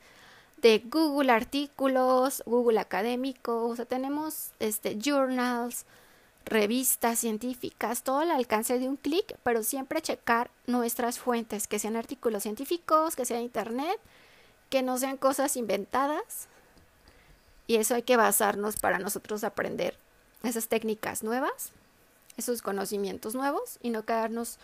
de 0.61 0.83
Google 0.85 1.31
artículos, 1.31 2.43
Google 2.47 2.81
académico, 2.81 3.67
o 3.67 3.77
sea, 3.77 3.85
tenemos 3.85 4.51
este, 4.59 4.99
journals, 5.01 5.87
revistas 6.45 7.21
científicas, 7.21 8.03
todo 8.03 8.19
al 8.19 8.33
alcance 8.33 8.79
de 8.79 8.89
un 8.89 8.97
clic, 8.97 9.37
pero 9.45 9.63
siempre 9.63 10.03
checar 10.03 10.51
nuestras 10.67 11.19
fuentes, 11.19 11.69
que 11.69 11.79
sean 11.79 11.97
artículos 11.97 12.43
científicos, 12.43 13.15
que 13.15 13.25
sea 13.25 13.41
Internet, 13.41 14.01
que 14.69 14.83
no 14.83 14.99
sean 14.99 15.17
cosas 15.17 15.57
inventadas. 15.57 16.49
Y 17.67 17.77
eso 17.77 17.95
hay 17.95 18.03
que 18.03 18.17
basarnos 18.17 18.77
para 18.77 18.99
nosotros 18.99 19.45
aprender 19.45 19.97
esas 20.43 20.69
técnicas 20.69 21.23
nuevas 21.23 21.73
esos 22.37 22.63
conocimientos 22.63 23.35
nuevos 23.35 23.79
y 23.83 23.91
no 23.91 24.05
quedarnos 24.05 24.59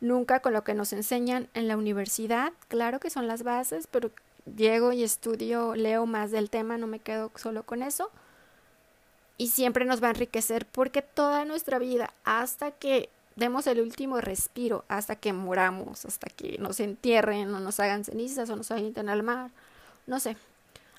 nunca 0.00 0.40
con 0.40 0.52
lo 0.52 0.64
que 0.64 0.74
nos 0.74 0.92
enseñan 0.92 1.48
en 1.54 1.68
la 1.68 1.76
universidad. 1.76 2.52
Claro 2.68 3.00
que 3.00 3.10
son 3.10 3.26
las 3.26 3.42
bases, 3.42 3.86
pero 3.90 4.10
llego 4.56 4.92
y 4.92 5.02
estudio, 5.02 5.74
leo 5.74 6.06
más 6.06 6.30
del 6.30 6.50
tema, 6.50 6.78
no 6.78 6.86
me 6.86 7.00
quedo 7.00 7.30
solo 7.36 7.64
con 7.64 7.82
eso. 7.82 8.10
Y 9.36 9.48
siempre 9.48 9.84
nos 9.84 10.02
va 10.02 10.08
a 10.08 10.10
enriquecer 10.10 10.66
porque 10.66 11.02
toda 11.02 11.44
nuestra 11.44 11.78
vida, 11.78 12.12
hasta 12.24 12.70
que 12.70 13.08
demos 13.36 13.66
el 13.66 13.80
último 13.80 14.20
respiro, 14.20 14.84
hasta 14.88 15.16
que 15.16 15.32
moramos, 15.32 16.04
hasta 16.04 16.28
que 16.28 16.56
nos 16.58 16.78
entierren 16.78 17.52
o 17.52 17.60
nos 17.60 17.80
hagan 17.80 18.04
cenizas 18.04 18.48
o 18.50 18.56
nos 18.56 18.70
avienten 18.70 19.08
al 19.08 19.24
mar, 19.24 19.50
no 20.06 20.20
sé, 20.20 20.36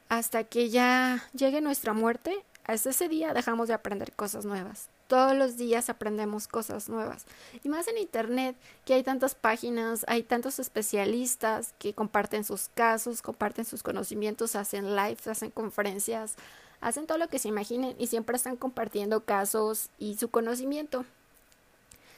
hasta 0.09 0.43
que 0.43 0.69
ya 0.69 1.23
llegue 1.33 1.61
nuestra 1.61 1.93
muerte, 1.93 2.35
hasta 2.65 2.89
ese 2.89 3.07
día 3.07 3.33
dejamos 3.33 3.69
de 3.69 3.73
aprender 3.73 4.11
cosas 4.13 4.43
nuevas. 4.43 4.89
Todos 5.07 5.35
los 5.35 5.57
días 5.57 5.89
aprendemos 5.89 6.47
cosas 6.47 6.89
nuevas. 6.89 7.25
Y 7.63 7.69
más 7.69 7.87
en 7.87 7.97
Internet, 7.97 8.55
que 8.85 8.95
hay 8.95 9.03
tantas 9.03 9.35
páginas, 9.35 10.03
hay 10.07 10.23
tantos 10.23 10.57
especialistas 10.57 11.73
que 11.77 11.93
comparten 11.93 12.43
sus 12.43 12.69
casos, 12.69 13.21
comparten 13.21 13.65
sus 13.65 13.83
conocimientos, 13.83 14.55
hacen 14.55 14.95
lives, 14.95 15.27
hacen 15.27 15.51
conferencias, 15.51 16.35
hacen 16.81 17.05
todo 17.05 17.19
lo 17.19 17.27
que 17.27 17.39
se 17.39 17.49
imaginen 17.49 17.95
y 17.99 18.07
siempre 18.07 18.35
están 18.35 18.57
compartiendo 18.57 19.23
casos 19.23 19.89
y 19.99 20.15
su 20.17 20.29
conocimiento. 20.29 21.05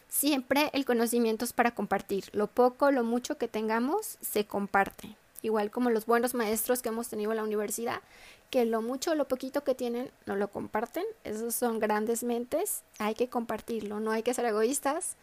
Siempre 0.08 0.70
el 0.74 0.86
conocimiento 0.86 1.44
es 1.44 1.52
para 1.52 1.72
compartir. 1.72 2.30
Lo 2.32 2.48
poco, 2.48 2.92
lo 2.92 3.04
mucho 3.04 3.38
que 3.38 3.50
tengamos, 3.50 4.18
se 4.22 4.46
comparte. 4.46 5.18
Igual 5.42 5.70
como 5.70 5.90
los 5.90 6.06
buenos 6.06 6.34
maestros 6.34 6.82
que 6.82 6.90
hemos 6.90 7.10
tenido 7.10 7.32
en 7.32 7.38
la 7.38 7.44
universidad, 7.44 8.02
que 8.50 8.66
lo 8.66 8.82
mucho 8.82 9.12
o 9.12 9.16
lo 9.16 9.28
poquito 9.28 9.64
que 9.64 9.76
tienen 9.76 10.12
no 10.26 10.36
lo 10.36 10.50
comparten. 10.50 11.06
Esos 11.24 11.54
son 11.56 11.80
grandes 11.80 12.24
mentes. 12.24 12.84
Hay 12.98 13.14
que 13.14 13.30
compartirlo. 13.30 14.00
No 14.00 14.12
hay 14.12 14.24
que 14.24 14.34
ser 14.34 14.46
egoístas. 14.46 15.16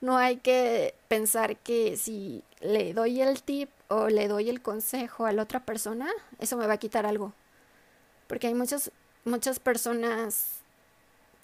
No 0.00 0.16
hay 0.16 0.36
que 0.36 0.94
pensar 1.08 1.56
que 1.56 1.96
si 1.96 2.42
le 2.60 2.92
doy 2.92 3.20
el 3.20 3.42
tip 3.42 3.70
o 3.88 4.08
le 4.08 4.28
doy 4.28 4.48
el 4.48 4.62
consejo 4.62 5.26
a 5.26 5.32
la 5.32 5.42
otra 5.42 5.64
persona, 5.64 6.08
eso 6.38 6.56
me 6.56 6.66
va 6.66 6.74
a 6.74 6.78
quitar 6.78 7.06
algo. 7.06 7.32
Porque 8.26 8.46
hay 8.46 8.54
muchas, 8.54 8.90
muchas 9.24 9.58
personas 9.58 10.55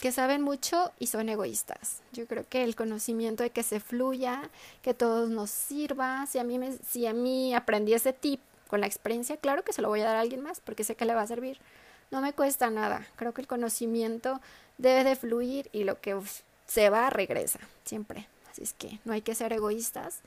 que 0.02 0.10
saben 0.10 0.42
mucho 0.42 0.90
y 0.98 1.06
son 1.06 1.28
egoístas. 1.28 2.02
Yo 2.12 2.26
creo 2.26 2.44
que 2.48 2.64
el 2.64 2.74
conocimiento 2.74 3.44
de 3.44 3.50
que 3.50 3.62
se 3.62 3.78
fluya, 3.78 4.50
que 4.82 4.94
todos 4.94 5.30
nos 5.30 5.48
sirva. 5.48 6.26
Si 6.26 6.40
a 6.40 6.44
mí, 6.44 6.58
me, 6.58 6.72
si 6.72 7.06
a 7.06 7.12
mí 7.12 7.54
aprendí 7.54 7.94
ese 7.94 8.12
tip 8.12 8.40
con 8.66 8.80
la 8.80 8.88
experiencia, 8.88 9.36
claro 9.36 9.62
que 9.62 9.72
se 9.72 9.80
lo 9.80 9.88
voy 9.88 10.00
a 10.00 10.06
dar 10.06 10.16
a 10.16 10.20
alguien 10.20 10.42
más 10.42 10.58
porque 10.58 10.82
sé 10.82 10.96
que 10.96 11.04
le 11.04 11.14
va 11.14 11.22
a 11.22 11.26
servir. 11.28 11.60
No 12.10 12.20
me 12.20 12.32
cuesta 12.32 12.68
nada. 12.68 13.06
Creo 13.14 13.32
que 13.32 13.42
el 13.42 13.46
conocimiento 13.46 14.40
debe 14.76 15.04
de 15.04 15.14
fluir 15.14 15.70
y 15.72 15.84
lo 15.84 16.00
que 16.00 16.20
se 16.66 16.90
va 16.90 17.08
regresa, 17.08 17.60
siempre. 17.84 18.26
Así 18.50 18.64
es 18.64 18.72
que 18.72 18.98
no 19.04 19.12
hay 19.12 19.22
que 19.22 19.36
ser 19.36 19.52
egoístas 19.52 20.18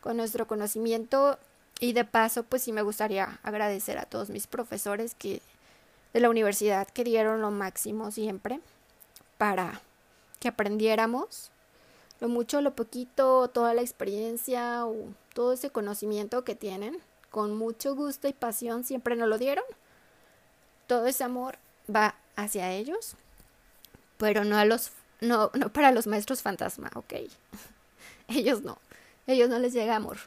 con 0.00 0.16
nuestro 0.16 0.48
conocimiento 0.48 1.38
y 1.78 1.92
de 1.92 2.04
paso, 2.04 2.42
pues 2.42 2.64
sí 2.64 2.72
me 2.72 2.82
gustaría 2.82 3.38
agradecer 3.44 3.96
a 3.96 4.06
todos 4.06 4.28
mis 4.28 4.48
profesores 4.48 5.14
que 5.14 5.40
de 6.14 6.18
la 6.18 6.30
universidad 6.30 6.88
que 6.88 7.04
dieron 7.04 7.40
lo 7.40 7.52
máximo 7.52 8.10
siempre 8.10 8.58
para 9.40 9.80
que 10.38 10.48
aprendiéramos 10.48 11.50
lo 12.20 12.28
mucho, 12.28 12.60
lo 12.60 12.74
poquito, 12.74 13.48
toda 13.48 13.72
la 13.72 13.80
experiencia 13.80 14.84
o 14.84 15.14
todo 15.32 15.54
ese 15.54 15.70
conocimiento 15.70 16.44
que 16.44 16.54
tienen 16.54 16.98
con 17.30 17.56
mucho 17.56 17.94
gusto 17.94 18.28
y 18.28 18.34
pasión 18.34 18.84
siempre 18.84 19.16
nos 19.16 19.30
lo 19.30 19.38
dieron. 19.38 19.64
Todo 20.86 21.06
ese 21.06 21.24
amor 21.24 21.56
va 21.88 22.16
hacia 22.36 22.70
ellos, 22.70 23.14
pero 24.18 24.44
no 24.44 24.58
a 24.58 24.66
los 24.66 24.90
no, 25.22 25.50
no 25.54 25.72
para 25.72 25.90
los 25.90 26.06
maestros 26.06 26.42
fantasma, 26.42 26.90
ok. 26.94 27.14
ellos 28.28 28.60
no. 28.60 28.76
Ellos 29.26 29.48
no 29.48 29.58
les 29.58 29.72
llega 29.72 29.96
amor. 29.96 30.18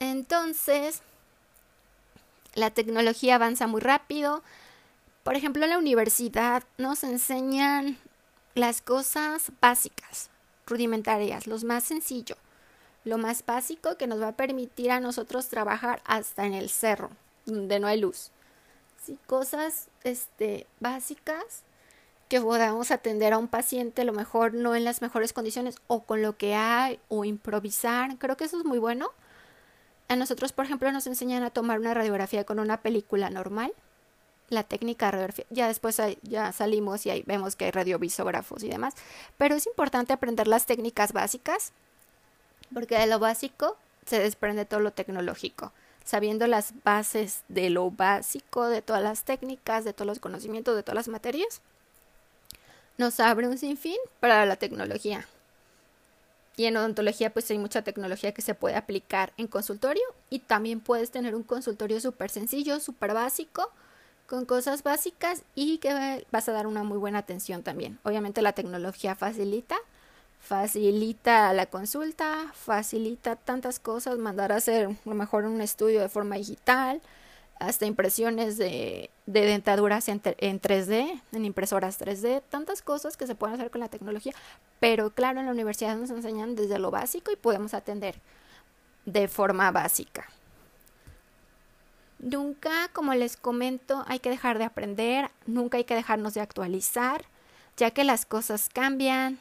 Entonces, 0.00 1.02
la 2.54 2.70
tecnología 2.70 3.36
avanza 3.36 3.68
muy 3.68 3.80
rápido. 3.80 4.42
Por 5.22 5.36
ejemplo, 5.36 5.64
en 5.64 5.70
la 5.70 5.78
universidad 5.78 6.64
nos 6.78 7.04
enseñan 7.04 7.98
las 8.54 8.82
cosas 8.82 9.52
básicas, 9.60 10.30
rudimentarias, 10.66 11.46
los 11.46 11.64
más 11.64 11.84
sencillo 11.84 12.36
lo 13.04 13.18
más 13.18 13.44
básico 13.44 13.96
que 13.96 14.06
nos 14.06 14.20
va 14.20 14.28
a 14.28 14.36
permitir 14.36 14.90
a 14.90 15.00
nosotros 15.00 15.48
trabajar 15.48 16.02
hasta 16.04 16.46
en 16.46 16.54
el 16.54 16.68
cerro, 16.68 17.10
donde 17.46 17.80
no 17.80 17.86
hay 17.86 18.00
luz. 18.00 18.30
Sí, 19.02 19.18
cosas 19.26 19.88
este, 20.04 20.66
básicas 20.78 21.64
que 22.28 22.40
podamos 22.40 22.90
atender 22.90 23.32
a 23.32 23.38
un 23.38 23.48
paciente, 23.48 24.02
a 24.02 24.04
lo 24.04 24.12
mejor 24.12 24.54
no 24.54 24.74
en 24.76 24.84
las 24.84 25.02
mejores 25.02 25.32
condiciones 25.32 25.76
o 25.88 26.04
con 26.04 26.22
lo 26.22 26.36
que 26.36 26.54
hay 26.54 27.00
o 27.08 27.24
improvisar. 27.24 28.16
Creo 28.18 28.36
que 28.36 28.44
eso 28.44 28.58
es 28.58 28.64
muy 28.64 28.78
bueno. 28.78 29.10
A 30.08 30.16
nosotros, 30.16 30.52
por 30.52 30.64
ejemplo, 30.64 30.90
nos 30.92 31.06
enseñan 31.06 31.42
a 31.42 31.50
tomar 31.50 31.80
una 31.80 31.94
radiografía 31.94 32.44
con 32.44 32.58
una 32.58 32.80
película 32.80 33.28
normal, 33.30 33.72
la 34.52 34.62
técnica 34.62 35.06
de 35.06 35.12
radiografía. 35.12 35.46
Ya 35.50 35.68
después 35.68 36.00
ya 36.22 36.52
salimos 36.52 37.06
y 37.06 37.10
ahí 37.10 37.22
vemos 37.26 37.56
que 37.56 37.66
hay 37.66 37.70
radiovisógrafos 37.70 38.62
y 38.62 38.68
demás, 38.68 38.94
pero 39.38 39.54
es 39.54 39.66
importante 39.66 40.12
aprender 40.12 40.46
las 40.46 40.66
técnicas 40.66 41.12
básicas 41.12 41.72
porque 42.72 42.98
de 42.98 43.06
lo 43.06 43.18
básico 43.18 43.76
se 44.06 44.18
desprende 44.18 44.64
todo 44.64 44.80
lo 44.80 44.92
tecnológico. 44.92 45.72
Sabiendo 46.04 46.46
las 46.48 46.74
bases 46.82 47.42
de 47.48 47.70
lo 47.70 47.90
básico, 47.90 48.68
de 48.68 48.82
todas 48.82 49.02
las 49.02 49.22
técnicas, 49.22 49.84
de 49.84 49.92
todos 49.92 50.06
los 50.06 50.18
conocimientos, 50.18 50.74
de 50.74 50.82
todas 50.82 50.96
las 50.96 51.08
materias, 51.08 51.60
nos 52.98 53.20
abre 53.20 53.46
un 53.46 53.56
sinfín 53.56 53.98
para 54.18 54.44
la 54.44 54.56
tecnología. 54.56 55.26
Y 56.56 56.66
en 56.66 56.76
odontología 56.76 57.32
pues 57.32 57.50
hay 57.50 57.58
mucha 57.58 57.82
tecnología 57.82 58.32
que 58.32 58.42
se 58.42 58.54
puede 58.54 58.76
aplicar 58.76 59.32
en 59.36 59.46
consultorio 59.46 60.02
y 60.28 60.40
también 60.40 60.80
puedes 60.80 61.10
tener 61.10 61.34
un 61.34 61.44
consultorio 61.44 62.00
súper 62.00 62.30
sencillo, 62.30 62.80
súper 62.80 63.14
básico, 63.14 63.70
con 64.32 64.46
cosas 64.46 64.82
básicas 64.82 65.42
y 65.54 65.76
que 65.76 66.24
vas 66.30 66.48
a 66.48 66.52
dar 66.52 66.66
una 66.66 66.84
muy 66.84 66.96
buena 66.96 67.18
atención 67.18 67.62
también. 67.62 67.98
Obviamente 68.02 68.40
la 68.40 68.54
tecnología 68.54 69.14
facilita, 69.14 69.76
facilita 70.40 71.52
la 71.52 71.66
consulta, 71.66 72.50
facilita 72.54 73.36
tantas 73.36 73.78
cosas, 73.78 74.16
mandar 74.16 74.50
a 74.50 74.56
hacer 74.56 74.86
a 74.86 74.96
lo 75.04 75.14
mejor 75.14 75.44
un 75.44 75.60
estudio 75.60 76.00
de 76.00 76.08
forma 76.08 76.36
digital, 76.36 77.02
hasta 77.60 77.84
impresiones 77.84 78.56
de, 78.56 79.10
dentaduras 79.26 80.08
en, 80.08 80.22
en, 80.24 80.62
3D, 80.62 81.20
en 81.32 81.44
impresoras 81.44 82.00
3D, 82.00 82.40
tantas 82.48 82.80
cosas 82.80 83.18
que 83.18 83.26
se 83.26 83.34
pueden 83.34 83.56
hacer 83.56 83.70
con 83.70 83.82
la 83.82 83.88
tecnología, 83.88 84.32
pero 84.80 85.10
claro, 85.10 85.40
en 85.40 85.46
la 85.46 85.52
universidad 85.52 85.94
nos 85.98 86.08
enseñan 86.08 86.56
desde 86.56 86.78
lo 86.78 86.90
básico 86.90 87.32
y 87.32 87.36
podemos 87.36 87.74
atender 87.74 88.14
de 89.04 89.28
forma 89.28 89.70
básica. 89.72 90.26
Nunca, 92.22 92.88
como 92.92 93.14
les 93.14 93.36
comento, 93.36 94.04
hay 94.06 94.20
que 94.20 94.30
dejar 94.30 94.56
de 94.56 94.64
aprender, 94.64 95.28
nunca 95.44 95.78
hay 95.78 95.84
que 95.84 95.96
dejarnos 95.96 96.34
de 96.34 96.40
actualizar, 96.40 97.24
ya 97.76 97.90
que 97.90 98.04
las 98.04 98.26
cosas 98.26 98.68
cambian, 98.72 99.40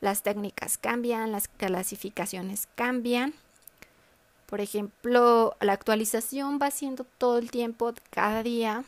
las 0.00 0.24
técnicas 0.24 0.76
cambian, 0.76 1.30
las 1.30 1.46
clasificaciones 1.46 2.66
cambian. 2.74 3.32
Por 4.46 4.60
ejemplo, 4.60 5.56
la 5.60 5.72
actualización 5.72 6.58
va 6.60 6.72
siendo 6.72 7.04
todo 7.04 7.38
el 7.38 7.52
tiempo, 7.52 7.94
cada 8.10 8.42
día. 8.42 8.82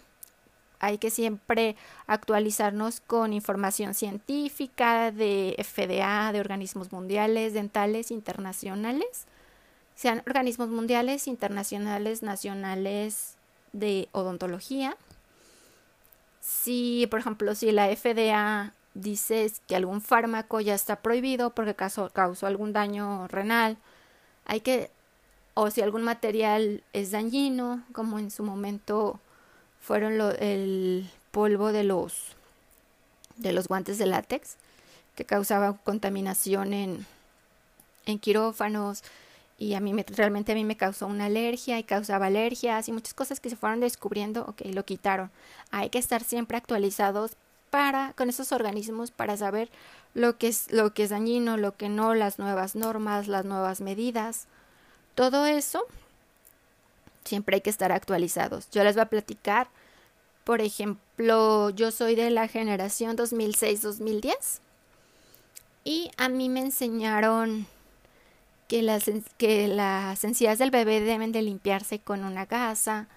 Hay 0.80 0.99
que 0.99 1.11
siempre 1.11 1.76
actualizarnos 2.09 3.00
con 3.00 3.33
información 3.33 3.95
científica 3.95 5.12
de 5.12 5.54
FDA, 5.59 6.33
de 6.33 6.40
organismos 6.40 6.90
mundiales, 6.90 7.54
dentales, 7.54 8.11
internacionales, 8.11 9.26
sean 9.98 10.22
organismos 10.28 10.68
mundiales, 10.68 11.26
internacionales, 11.26 12.22
nacionales 12.22 13.34
de 13.72 14.08
odontología. 14.12 14.96
Si, 16.40 17.08
por 17.10 17.18
ejemplo, 17.18 17.56
si 17.56 17.72
la 17.72 17.88
FDA 17.88 18.74
dice 18.94 19.50
que 19.66 19.74
algún 19.74 20.00
fármaco 20.00 20.60
ya 20.60 20.76
está 20.76 21.02
prohibido 21.02 21.50
porque 21.50 21.74
causó, 21.74 22.12
algún 22.46 22.72
daño 22.72 23.26
renal, 23.26 23.76
hay 24.44 24.60
que 24.60 24.88
o 25.54 25.68
si 25.68 25.82
algún 25.82 26.04
material 26.04 26.84
es 26.92 27.10
dañino, 27.10 27.82
como 27.92 28.20
en 28.20 28.30
su 28.30 28.44
momento 28.44 29.18
fueron 29.80 30.20
el 30.38 31.10
polvo 31.32 31.72
de 31.72 31.82
los 31.82 32.36
de 33.36 33.52
los 33.52 33.66
guantes 33.66 33.98
de 33.98 34.06
látex 34.06 34.58
que 35.16 35.24
causaba 35.24 35.76
contaminación 35.78 36.72
en, 36.72 37.04
en 38.06 38.20
quirófanos 38.20 39.02
y 39.58 39.74
a 39.74 39.80
mí 39.80 39.92
me, 39.92 40.04
realmente 40.04 40.52
a 40.52 40.54
mí 40.54 40.64
me 40.64 40.76
causó 40.76 41.08
una 41.08 41.26
alergia 41.26 41.78
y 41.78 41.82
causaba 41.82 42.26
alergias 42.26 42.88
y 42.88 42.92
muchas 42.92 43.12
cosas 43.12 43.40
que 43.40 43.50
se 43.50 43.56
fueron 43.56 43.80
descubriendo, 43.80 44.42
ok, 44.42 44.62
lo 44.66 44.84
quitaron. 44.84 45.32
Hay 45.72 45.90
que 45.90 45.98
estar 45.98 46.22
siempre 46.22 46.56
actualizados 46.56 47.32
para 47.70 48.12
con 48.14 48.30
esos 48.30 48.52
organismos 48.52 49.10
para 49.10 49.36
saber 49.36 49.68
lo 50.14 50.38
que 50.38 50.48
es 50.48 50.70
lo 50.72 50.94
que 50.94 51.02
es 51.02 51.10
dañino, 51.10 51.56
lo 51.56 51.76
que 51.76 51.88
no, 51.88 52.14
las 52.14 52.38
nuevas 52.38 52.76
normas, 52.76 53.26
las 53.26 53.44
nuevas 53.44 53.80
medidas. 53.80 54.46
Todo 55.16 55.44
eso 55.46 55.84
siempre 57.24 57.56
hay 57.56 57.60
que 57.60 57.70
estar 57.70 57.90
actualizados. 57.90 58.70
Yo 58.70 58.84
les 58.84 58.94
voy 58.94 59.02
a 59.02 59.06
platicar, 59.06 59.68
por 60.44 60.60
ejemplo, 60.60 61.70
yo 61.70 61.90
soy 61.90 62.14
de 62.14 62.30
la 62.30 62.46
generación 62.46 63.16
2006-2010 63.16 64.60
y 65.82 66.12
a 66.16 66.28
mí 66.28 66.48
me 66.48 66.60
enseñaron 66.60 67.66
que 68.68 68.82
las, 68.82 69.10
que 69.38 69.66
las 69.66 70.22
encías 70.22 70.58
del 70.58 70.70
bebé 70.70 71.00
deben 71.00 71.32
de 71.32 71.42
limpiarse 71.42 71.98
con 71.98 72.22
una 72.25 72.44
gasa. 72.46 73.08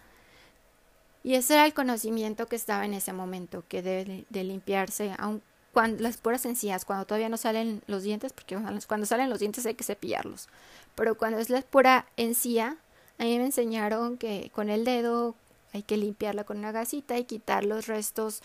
Y 1.23 1.35
ese 1.35 1.53
era 1.53 1.65
el 1.65 1.73
conocimiento 1.73 2.47
que 2.47 2.55
estaba 2.55 2.85
en 2.85 2.93
ese 2.93 3.13
momento, 3.13 3.63
que 3.67 3.83
debe 3.83 4.25
de, 4.29 4.43
limpiarse, 4.43 5.13
aun 5.19 5.43
cuando 5.73 6.01
las 6.03 6.17
puras 6.17 6.45
encías, 6.45 6.83
cuando 6.83 7.05
todavía 7.05 7.29
no 7.29 7.37
salen 7.37 7.81
los 7.87 8.03
dientes, 8.03 8.33
porque 8.33 8.57
cuando 8.87 9.05
salen 9.05 9.29
los 9.29 9.39
dientes 9.39 9.65
hay 9.65 9.75
que 9.75 9.83
cepillarlos. 9.83 10.49
Pero 10.95 11.15
cuando 11.15 11.39
es 11.39 11.49
la 11.49 11.61
pura 11.61 12.07
encía, 12.17 12.77
a 13.19 13.23
mí 13.23 13.37
me 13.37 13.45
enseñaron 13.45 14.17
que 14.17 14.51
con 14.53 14.69
el 14.69 14.83
dedo 14.83 15.35
hay 15.73 15.83
que 15.83 15.95
limpiarla 15.95 16.43
con 16.43 16.57
una 16.57 16.71
gasita 16.71 17.17
y 17.17 17.25
quitar 17.25 17.63
los 17.63 17.87
restos 17.87 18.41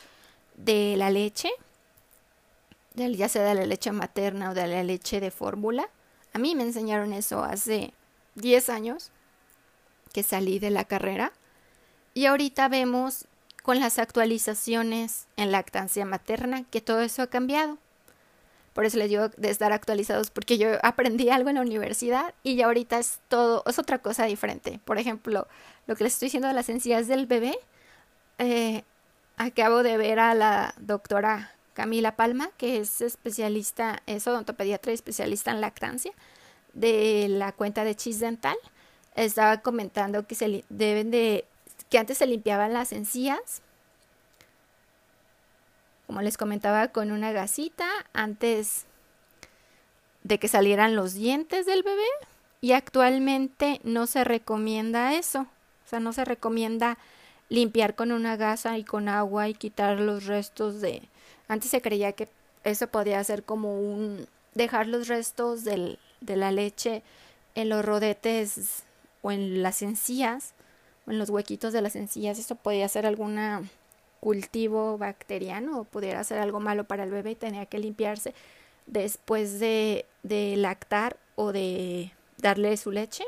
de 0.56 0.94
la 0.96 1.10
leche, 1.10 1.50
ya 2.94 3.28
sea 3.28 3.42
de 3.42 3.54
la 3.54 3.66
leche 3.66 3.90
materna 3.92 4.50
o 4.50 4.54
de 4.54 4.66
la 4.66 4.84
leche 4.84 5.20
de 5.20 5.30
fórmula. 5.30 5.88
A 6.36 6.38
mí 6.38 6.54
me 6.54 6.64
enseñaron 6.64 7.14
eso 7.14 7.42
hace 7.44 7.94
10 8.34 8.68
años 8.68 9.10
que 10.12 10.22
salí 10.22 10.58
de 10.58 10.68
la 10.68 10.84
carrera. 10.84 11.32
Y 12.12 12.26
ahorita 12.26 12.68
vemos 12.68 13.24
con 13.62 13.80
las 13.80 13.98
actualizaciones 13.98 15.28
en 15.38 15.50
lactancia 15.50 16.04
materna 16.04 16.64
que 16.64 16.82
todo 16.82 17.00
eso 17.00 17.22
ha 17.22 17.28
cambiado. 17.28 17.78
Por 18.74 18.84
eso 18.84 18.98
les 18.98 19.08
digo 19.08 19.30
de 19.30 19.48
estar 19.48 19.72
actualizados, 19.72 20.28
porque 20.28 20.58
yo 20.58 20.72
aprendí 20.82 21.30
algo 21.30 21.48
en 21.48 21.54
la 21.54 21.62
universidad 21.62 22.34
y 22.42 22.56
ya 22.56 22.66
ahorita 22.66 22.98
es 22.98 23.18
todo, 23.28 23.62
es 23.64 23.78
otra 23.78 24.00
cosa 24.00 24.26
diferente. 24.26 24.78
Por 24.84 24.98
ejemplo, 24.98 25.48
lo 25.86 25.96
que 25.96 26.04
les 26.04 26.12
estoy 26.12 26.26
diciendo 26.26 26.48
de 26.48 26.54
las 26.54 26.68
encías 26.68 27.08
del 27.08 27.24
bebé, 27.24 27.58
eh, 28.36 28.84
acabo 29.38 29.82
de 29.82 29.96
ver 29.96 30.18
a 30.18 30.34
la 30.34 30.74
doctora 30.76 31.55
Camila 31.76 32.16
Palma, 32.16 32.50
que 32.56 32.78
es 32.78 33.02
especialista, 33.02 34.02
es 34.06 34.26
odontopediatra 34.26 34.92
y 34.92 34.94
especialista 34.94 35.50
en 35.50 35.60
lactancia, 35.60 36.12
de 36.72 37.26
la 37.28 37.52
cuenta 37.52 37.84
de 37.84 37.94
Chis 37.94 38.18
Dental. 38.18 38.56
Estaba 39.14 39.58
comentando 39.58 40.26
que 40.26 40.34
se 40.34 40.64
deben 40.70 41.10
de, 41.10 41.44
que 41.90 41.98
antes 41.98 42.18
se 42.18 42.26
limpiaban 42.26 42.72
las 42.72 42.92
encías 42.92 43.62
como 46.06 46.22
les 46.22 46.36
comentaba, 46.36 46.88
con 46.88 47.10
una 47.10 47.32
gasita 47.32 47.88
antes 48.12 48.86
de 50.22 50.38
que 50.38 50.48
salieran 50.48 50.94
los 50.94 51.14
dientes 51.14 51.66
del 51.66 51.82
bebé 51.82 52.06
y 52.60 52.72
actualmente 52.72 53.80
no 53.84 54.06
se 54.06 54.24
recomienda 54.24 55.14
eso. 55.14 55.40
O 55.40 55.88
sea, 55.88 56.00
no 56.00 56.12
se 56.12 56.24
recomienda 56.24 56.98
limpiar 57.48 57.94
con 57.94 58.12
una 58.12 58.36
gasa 58.36 58.78
y 58.78 58.84
con 58.84 59.08
agua 59.08 59.48
y 59.48 59.54
quitar 59.54 60.00
los 60.00 60.26
restos 60.26 60.80
de... 60.80 61.02
Antes 61.48 61.70
se 61.70 61.80
creía 61.80 62.12
que 62.12 62.28
eso 62.64 62.88
podía 62.88 63.22
ser 63.24 63.44
como 63.44 63.80
un... 63.80 64.26
dejar 64.54 64.86
los 64.86 65.08
restos 65.08 65.64
del, 65.64 65.98
de 66.20 66.36
la 66.36 66.52
leche 66.52 67.02
en 67.54 67.68
los 67.68 67.84
rodetes 67.84 68.84
o 69.22 69.30
en 69.32 69.62
las 69.62 69.82
encías 69.82 70.54
o 71.06 71.10
en 71.10 71.18
los 71.18 71.30
huequitos 71.30 71.72
de 71.72 71.82
las 71.82 71.96
encías. 71.96 72.38
Eso 72.38 72.54
podía 72.56 72.88
ser 72.88 73.06
alguna 73.06 73.62
cultivo 74.20 74.98
bacteriano 74.98 75.80
o 75.80 75.84
pudiera 75.84 76.24
ser 76.24 76.38
algo 76.38 76.60
malo 76.60 76.84
para 76.84 77.04
el 77.04 77.10
bebé 77.10 77.32
y 77.32 77.36
tenía 77.36 77.66
que 77.66 77.78
limpiarse 77.78 78.34
después 78.86 79.60
de, 79.60 80.06
de 80.22 80.56
lactar 80.56 81.16
o 81.36 81.52
de 81.52 82.12
darle 82.38 82.76
su 82.76 82.90
leche. 82.90 83.24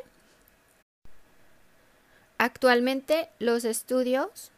Actualmente 2.39 3.29
los 3.39 3.65
estudios 3.65 4.53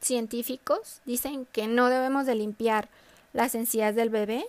científicos 0.00 1.00
dicen 1.04 1.46
que 1.52 1.66
no 1.66 1.88
debemos 1.88 2.26
de 2.26 2.34
limpiar 2.34 2.88
las 3.36 3.54
encías 3.54 3.94
del 3.94 4.08
bebé 4.08 4.46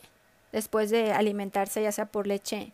después 0.54 0.90
de 0.90 1.12
alimentarse 1.12 1.84
ya 1.84 1.92
sea 1.92 2.06
por 2.06 2.26
leche 2.26 2.72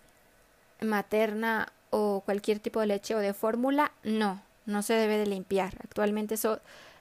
materna 0.79 1.73
o 1.89 2.21
cualquier 2.23 2.59
tipo 2.59 2.79
de 2.79 2.85
leche 2.85 3.15
o 3.15 3.19
de 3.19 3.33
fórmula, 3.33 3.91
no, 4.03 4.39
no 4.67 4.83
se 4.83 4.93
debe 4.93 5.17
de 5.17 5.25
limpiar. 5.25 5.73
Actualmente 5.83 6.35
eso 6.35 6.59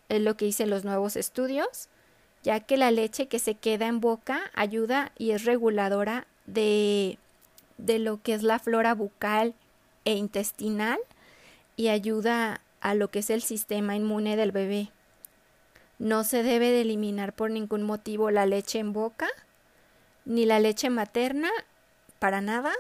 es 0.09 0.23
lo 0.23 0.37
que 0.37 0.47
dicen 0.47 0.71
los 0.71 0.85
nuevos 0.85 1.17
estudios, 1.17 1.89
ya 2.43 2.61
que 2.61 2.79
la 2.79 2.91
leche 2.91 3.29
que 3.29 3.39
se 3.39 3.55
queda 3.55 3.87
en 3.87 4.01
boca 4.01 4.51
ayuda 4.55 5.13
y 5.19 5.33
es 5.33 5.45
reguladora 5.45 6.27
de, 6.47 7.19
de 7.77 7.99
lo 7.99 8.23
que 8.23 8.33
es 8.33 8.43
la 8.43 8.59
flora 8.59 8.95
bucal 8.95 9.55
e 10.07 10.15
intestinal 10.15 10.99
y 11.77 11.89
ayuda 11.89 12.63
a 12.81 12.95
lo 12.95 13.09
que 13.09 13.19
es 13.19 13.29
el 13.29 13.43
sistema 13.43 13.95
inmune 13.95 14.37
del 14.37 14.53
bebé. 14.53 14.91
No 16.03 16.25
se 16.25 16.43
debe 16.43 16.73
de 16.73 16.81
eliminar 16.81 17.33
por 17.33 17.53
ningún 17.53 17.85
motivo 17.85 18.33
la 18.33 18.45
leche 18.45 18.81
en 18.81 18.93
boca, 18.93 19.29
ni 20.25 20.47
la 20.47 20.59
leche 20.59 20.91
materna, 20.91 21.49
para 22.19 22.41
nada, 22.41 22.73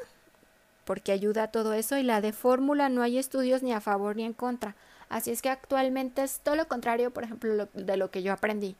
porque 0.84 1.12
ayuda 1.12 1.44
a 1.44 1.50
todo 1.52 1.72
eso, 1.72 1.96
y 1.96 2.02
la 2.02 2.20
de 2.20 2.32
fórmula 2.32 2.88
no 2.88 3.00
hay 3.00 3.18
estudios 3.18 3.62
ni 3.62 3.72
a 3.72 3.80
favor 3.80 4.16
ni 4.16 4.24
en 4.24 4.32
contra. 4.32 4.74
Así 5.08 5.30
es 5.30 5.40
que 5.40 5.50
actualmente 5.50 6.24
es 6.24 6.40
todo 6.40 6.56
lo 6.56 6.66
contrario, 6.66 7.12
por 7.12 7.22
ejemplo, 7.22 7.68
de 7.72 7.96
lo 7.96 8.10
que 8.10 8.24
yo 8.24 8.32
aprendí. 8.32 8.74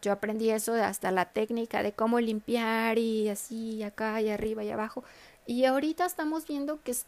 Yo 0.00 0.12
aprendí 0.12 0.48
eso 0.48 0.72
hasta 0.72 1.10
la 1.10 1.26
técnica 1.26 1.82
de 1.82 1.92
cómo 1.92 2.18
limpiar 2.18 2.96
y 2.96 3.28
así, 3.28 3.82
acá 3.82 4.22
y 4.22 4.30
arriba 4.30 4.64
y 4.64 4.70
abajo. 4.70 5.04
Y 5.46 5.66
ahorita 5.66 6.06
estamos 6.06 6.46
viendo 6.46 6.82
que 6.82 6.92
es 6.92 7.04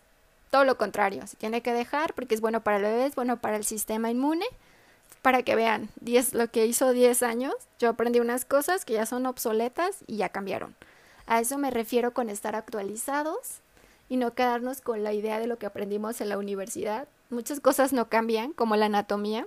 todo 0.51 0.65
lo 0.65 0.77
contrario. 0.77 1.27
Se 1.27 1.39
tiene 1.39 1.63
que 1.63 1.73
dejar 1.73 2.13
porque 2.13 2.35
es 2.35 2.43
bueno 2.43 2.63
para 2.63 2.77
el 2.77 2.83
bebé, 2.83 3.07
es 3.07 3.15
bueno 3.15 3.41
para 3.41 3.57
el 3.57 3.65
sistema 3.65 4.11
inmune. 4.11 4.45
Para 5.23 5.43
que 5.43 5.55
vean, 5.55 5.89
lo 6.33 6.49
que 6.49 6.67
hizo 6.67 6.93
10 6.93 7.23
años, 7.23 7.55
yo 7.79 7.89
aprendí 7.89 8.21
unas 8.21 8.45
cosas 8.45 8.85
que 8.85 8.95
ya 8.95 9.07
son 9.07 9.27
obsoletas 9.27 9.99
y 10.07 10.17
ya 10.17 10.29
cambiaron. 10.29 10.75
A 11.27 11.41
eso 11.41 11.59
me 11.59 11.71
refiero 11.71 12.13
con 12.13 12.29
estar 12.29 12.57
actualizados 12.57 13.61
y 14.09 14.17
no 14.17 14.35
quedarnos 14.35 14.81
con 14.81 15.03
la 15.03 15.13
idea 15.13 15.39
de 15.39 15.47
lo 15.47 15.59
que 15.59 15.67
aprendimos 15.67 16.21
en 16.21 16.29
la 16.29 16.39
universidad 16.39 17.07
Muchas 17.33 17.61
cosas 17.61 17.95
no 17.95 18.11
cambian, 18.11 18.53
como 18.53 18.77
la 18.77 18.85
anatomía, 18.85 19.47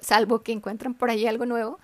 salvo 0.00 0.40
que 0.40 0.50
encuentren 0.50 0.94
por 0.94 1.08
ahí 1.08 1.24
algo 1.28 1.46
nuevo, 1.46 1.78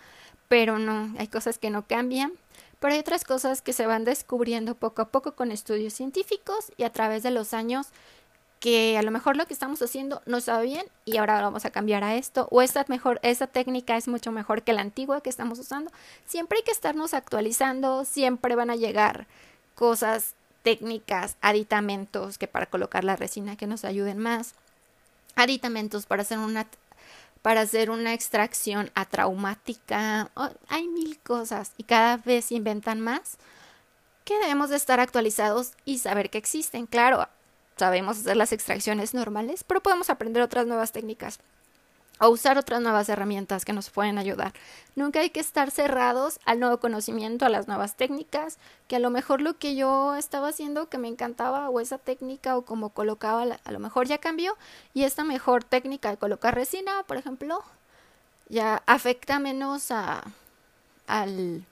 pero 0.49 0.81
no, 0.81 1.15
hay 1.21 1.29
cosas 1.29 1.57
que 1.57 1.71
no 1.71 1.87
cambian. 1.87 2.33
Pero 2.81 2.93
hay 2.93 2.99
otras 2.99 3.23
cosas 3.23 3.63
que 3.63 3.73
se 3.73 3.87
van 3.87 4.05
descubriendo 4.05 4.75
poco 4.75 5.03
a 5.03 5.09
poco 5.11 5.37
con 5.37 5.53
estudios 5.53 5.93
científicos 5.93 6.73
y 6.77 6.83
a 6.83 6.91
través 6.91 7.23
de 7.23 7.31
los 7.31 7.55
años 7.55 7.87
que 8.61 8.97
a 8.97 9.03
lo 9.03 9.11
mejor 9.11 9.37
lo 9.37 9.47
que 9.47 9.55
estamos 9.55 9.83
haciendo 9.83 10.23
no 10.27 10.39
estaba 10.39 10.61
bien 10.63 10.87
y 11.05 11.19
ahora 11.19 11.41
vamos 11.43 11.65
a 11.65 11.71
cambiar 11.71 12.05
a 12.05 12.17
esto 12.17 12.49
o 12.51 12.63
esta 12.63 12.85
mejor 12.89 13.21
esta 13.23 13.47
técnica 13.47 13.97
es 13.97 14.09
mucho 14.09 14.33
mejor 14.33 14.63
que 14.63 14.73
la 14.73 14.81
antigua 14.81 15.21
que 15.21 15.31
estamos 15.31 15.59
usando. 15.59 15.91
Siempre 16.27 16.59
hay 16.59 16.65
que 16.65 16.73
estarnos 16.73 17.15
actualizando, 17.15 18.05
siempre 18.05 18.55
van 18.55 18.71
a 18.71 18.77
llegar 18.77 19.27
cosas 19.75 20.35
técnicas, 20.63 21.37
aditamentos 21.43 22.39
que 22.39 22.49
para 22.49 22.67
colocar 22.67 23.05
la 23.05 23.17
resina 23.17 23.57
que 23.57 23.67
nos 23.67 23.85
ayuden 23.85 24.19
más, 24.19 24.55
aditamentos 25.37 26.07
para 26.07 26.23
hacer 26.23 26.39
una 26.39 26.67
para 27.43 27.61
hacer 27.61 27.91
una 27.91 28.13
extracción 28.13 28.91
atraumática, 28.97 30.33
hay 30.69 30.89
mil 30.89 31.17
cosas 31.21 31.71
y 31.77 31.85
cada 31.85 32.17
vez 32.17 32.51
inventan 32.51 33.01
más 33.01 33.39
que 34.25 34.37
debemos 34.41 34.71
de 34.71 34.77
estar 34.77 34.99
actualizados 34.99 35.75
y 35.85 35.99
saber 35.99 36.31
que 36.31 36.39
existen. 36.39 36.87
Claro, 36.87 37.29
sabemos 37.77 38.19
hacer 38.19 38.37
las 38.37 38.53
extracciones 38.53 39.15
normales, 39.15 39.65
pero 39.65 39.83
podemos 39.83 40.11
aprender 40.11 40.43
otras 40.43 40.67
nuevas 40.67 40.93
técnicas 40.93 41.39
o 42.19 42.29
usar 42.31 42.57
otras 42.57 42.81
nuevas 42.81 43.09
herramientas 43.09 43.65
que 43.65 43.73
nos 43.73 43.91
pueden 43.91 44.19
ayudar. 44.19 44.55
Nunca 44.95 45.21
hay 45.21 45.31
que 45.31 45.41
estar 45.41 45.71
cerrados 45.71 46.41
al 46.47 46.61
nuevo 46.61 46.79
conocimiento, 46.81 47.45
a 47.45 47.51
las 47.51 47.69
nuevas 47.69 47.97
técnicas, 47.97 48.59
que 48.89 48.97
a 48.97 49.01
lo 49.01 49.11
mejor 49.11 49.43
lo 49.43 49.59
que 49.59 49.75
yo 49.75 50.15
estaba 50.15 50.49
haciendo 50.49 50.89
que 50.89 50.99
me 50.99 51.09
encantaba 51.09 51.69
o 51.69 51.81
esa 51.81 51.99
técnica 51.99 52.57
o 52.57 52.63
como 52.63 52.91
colocaba, 52.91 53.59
a 53.63 53.73
lo 53.73 53.79
mejor 53.79 54.07
ya 54.07 54.19
cambió 54.19 54.57
y 54.95 55.05
esta 55.05 55.25
mejor 55.25 55.65
técnica 55.65 56.11
de 56.11 56.17
colocar 56.17 56.55
resina, 56.55 57.03
por 57.03 57.19
ejemplo, 57.19 57.63
ya 58.49 58.83
afecta 58.87 59.39
menos 59.39 59.91
a, 59.91 60.25
al, 61.07 61.65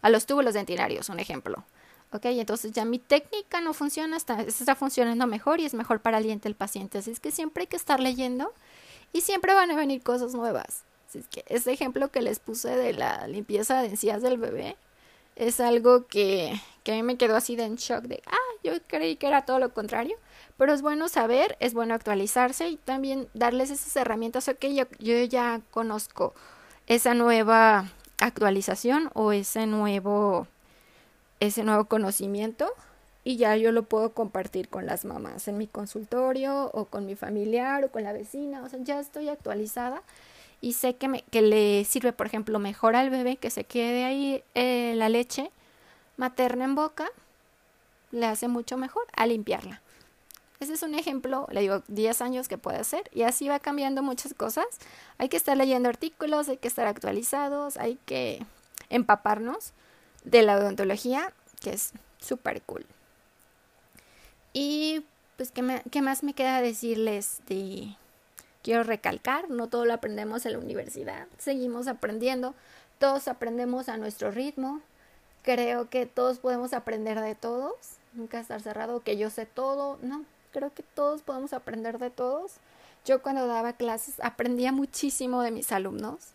a 0.00 0.08
los 0.08 0.24
túbulos 0.24 0.54
dentinarios, 0.54 1.10
un 1.10 1.20
ejemplo. 1.20 1.64
Ok, 2.12 2.26
entonces 2.26 2.72
ya 2.72 2.84
mi 2.84 2.98
técnica 2.98 3.62
no 3.62 3.72
funciona, 3.72 4.18
está, 4.18 4.42
está 4.42 4.74
funcionando 4.74 5.26
mejor 5.26 5.60
y 5.60 5.64
es 5.64 5.72
mejor 5.72 6.00
para 6.00 6.18
el 6.18 6.24
diente 6.24 6.48
del 6.48 6.54
paciente. 6.54 6.98
Así 6.98 7.10
es 7.10 7.20
que 7.20 7.30
siempre 7.30 7.62
hay 7.62 7.66
que 7.68 7.76
estar 7.76 8.00
leyendo 8.00 8.52
y 9.14 9.22
siempre 9.22 9.54
van 9.54 9.70
a 9.70 9.76
venir 9.76 10.02
cosas 10.02 10.34
nuevas. 10.34 10.84
Así 11.08 11.20
es 11.20 11.28
que 11.28 11.44
ese 11.48 11.72
ejemplo 11.72 12.10
que 12.10 12.20
les 12.20 12.38
puse 12.38 12.76
de 12.76 12.92
la 12.92 13.26
limpieza 13.28 13.80
de 13.80 13.88
encías 13.88 14.20
del 14.20 14.36
bebé 14.36 14.76
es 15.36 15.58
algo 15.60 16.06
que, 16.06 16.60
que 16.84 16.92
a 16.92 16.94
mí 16.96 17.02
me 17.02 17.16
quedó 17.16 17.34
así 17.34 17.56
de 17.56 17.64
en 17.64 17.76
shock 17.76 18.02
de, 18.02 18.22
ah, 18.26 18.58
yo 18.62 18.72
creí 18.86 19.16
que 19.16 19.26
era 19.26 19.46
todo 19.46 19.58
lo 19.58 19.72
contrario. 19.72 20.16
Pero 20.58 20.74
es 20.74 20.82
bueno 20.82 21.08
saber, 21.08 21.56
es 21.60 21.72
bueno 21.72 21.94
actualizarse 21.94 22.68
y 22.68 22.76
también 22.76 23.28
darles 23.32 23.70
esas 23.70 23.96
herramientas. 23.96 24.48
Ok, 24.48 24.66
yo, 24.66 24.84
yo 24.98 25.24
ya 25.24 25.62
conozco 25.70 26.34
esa 26.86 27.14
nueva 27.14 27.90
actualización 28.20 29.10
o 29.14 29.32
ese 29.32 29.66
nuevo 29.66 30.46
ese 31.46 31.64
nuevo 31.64 31.86
conocimiento 31.86 32.72
y 33.24 33.36
ya 33.36 33.56
yo 33.56 33.72
lo 33.72 33.82
puedo 33.82 34.12
compartir 34.12 34.68
con 34.68 34.86
las 34.86 35.04
mamás 35.04 35.48
en 35.48 35.58
mi 35.58 35.66
consultorio 35.66 36.70
o 36.72 36.84
con 36.84 37.04
mi 37.04 37.16
familiar 37.16 37.84
o 37.84 37.90
con 37.90 38.04
la 38.04 38.12
vecina, 38.12 38.62
o 38.62 38.68
sea, 38.68 38.78
ya 38.82 39.00
estoy 39.00 39.28
actualizada 39.28 40.02
y 40.60 40.74
sé 40.74 40.94
que, 40.94 41.08
me, 41.08 41.22
que 41.22 41.42
le 41.42 41.84
sirve, 41.84 42.12
por 42.12 42.26
ejemplo, 42.26 42.60
mejor 42.60 42.94
al 42.94 43.10
bebé 43.10 43.36
que 43.36 43.50
se 43.50 43.64
quede 43.64 44.04
ahí 44.04 44.44
eh, 44.54 44.94
la 44.96 45.08
leche 45.08 45.50
materna 46.16 46.64
en 46.64 46.76
boca, 46.76 47.10
le 48.12 48.26
hace 48.26 48.46
mucho 48.46 48.76
mejor 48.76 49.04
a 49.16 49.26
limpiarla. 49.26 49.80
Ese 50.60 50.74
es 50.74 50.82
un 50.84 50.94
ejemplo, 50.94 51.48
le 51.50 51.62
digo, 51.62 51.82
10 51.88 52.22
años 52.22 52.46
que 52.46 52.56
puede 52.56 52.78
hacer 52.78 53.10
y 53.12 53.22
así 53.22 53.48
va 53.48 53.58
cambiando 53.58 54.04
muchas 54.04 54.32
cosas. 54.32 54.66
Hay 55.18 55.28
que 55.28 55.36
estar 55.36 55.56
leyendo 55.56 55.88
artículos, 55.88 56.48
hay 56.48 56.58
que 56.58 56.68
estar 56.68 56.86
actualizados, 56.86 57.76
hay 57.78 57.98
que 58.06 58.46
empaparnos 58.90 59.72
de 60.24 60.42
la 60.42 60.56
odontología, 60.56 61.32
que 61.60 61.70
es 61.70 61.92
súper 62.18 62.62
cool. 62.62 62.86
Y 64.52 65.04
pues, 65.36 65.50
¿qué, 65.50 65.82
¿qué 65.90 66.02
más 66.02 66.22
me 66.22 66.34
queda 66.34 66.60
decirles 66.60 67.40
de... 67.46 67.96
Quiero 68.62 68.84
recalcar, 68.84 69.50
no 69.50 69.68
todo 69.68 69.84
lo 69.86 69.92
aprendemos 69.92 70.46
en 70.46 70.52
la 70.52 70.58
universidad, 70.60 71.26
seguimos 71.36 71.88
aprendiendo, 71.88 72.54
todos 73.00 73.26
aprendemos 73.26 73.88
a 73.88 73.96
nuestro 73.96 74.30
ritmo, 74.30 74.80
creo 75.42 75.90
que 75.90 76.06
todos 76.06 76.38
podemos 76.38 76.72
aprender 76.72 77.20
de 77.20 77.34
todos, 77.34 77.74
nunca 78.12 78.38
estar 78.38 78.60
cerrado, 78.60 79.00
que 79.00 79.16
yo 79.16 79.30
sé 79.30 79.46
todo, 79.46 79.98
no, 80.02 80.24
creo 80.52 80.72
que 80.72 80.84
todos 80.84 81.22
podemos 81.22 81.52
aprender 81.52 81.98
de 81.98 82.10
todos. 82.10 82.52
Yo 83.04 83.20
cuando 83.20 83.48
daba 83.48 83.72
clases 83.72 84.20
aprendía 84.20 84.70
muchísimo 84.70 85.42
de 85.42 85.50
mis 85.50 85.72
alumnos, 85.72 86.28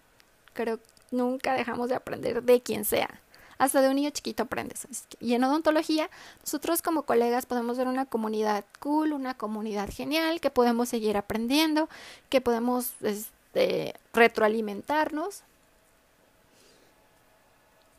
creo 0.54 0.80
que 0.80 0.84
nunca 1.12 1.54
dejamos 1.54 1.88
de 1.88 1.96
aprender 1.96 2.44
de 2.44 2.62
quien 2.62 2.84
sea 2.84 3.22
hasta 3.58 3.82
de 3.82 3.90
un 3.90 3.96
niño 3.96 4.10
chiquito 4.12 4.44
aprendes. 4.44 4.88
Y 5.20 5.34
en 5.34 5.44
odontología, 5.44 6.10
nosotros 6.42 6.82
como 6.82 7.04
colegas 7.04 7.46
podemos 7.46 7.78
ver 7.78 7.88
una 7.88 8.06
comunidad 8.06 8.66
cool, 8.80 9.14
una 9.14 9.34
comunidad 9.36 9.90
genial, 9.92 10.40
que 10.40 10.50
podemos 10.50 10.90
seguir 10.90 11.18
aprendiendo, 11.18 11.90
que 12.30 12.42
podemos 12.42 12.92
este, 13.02 13.96
retroalimentarnos. 14.14 15.44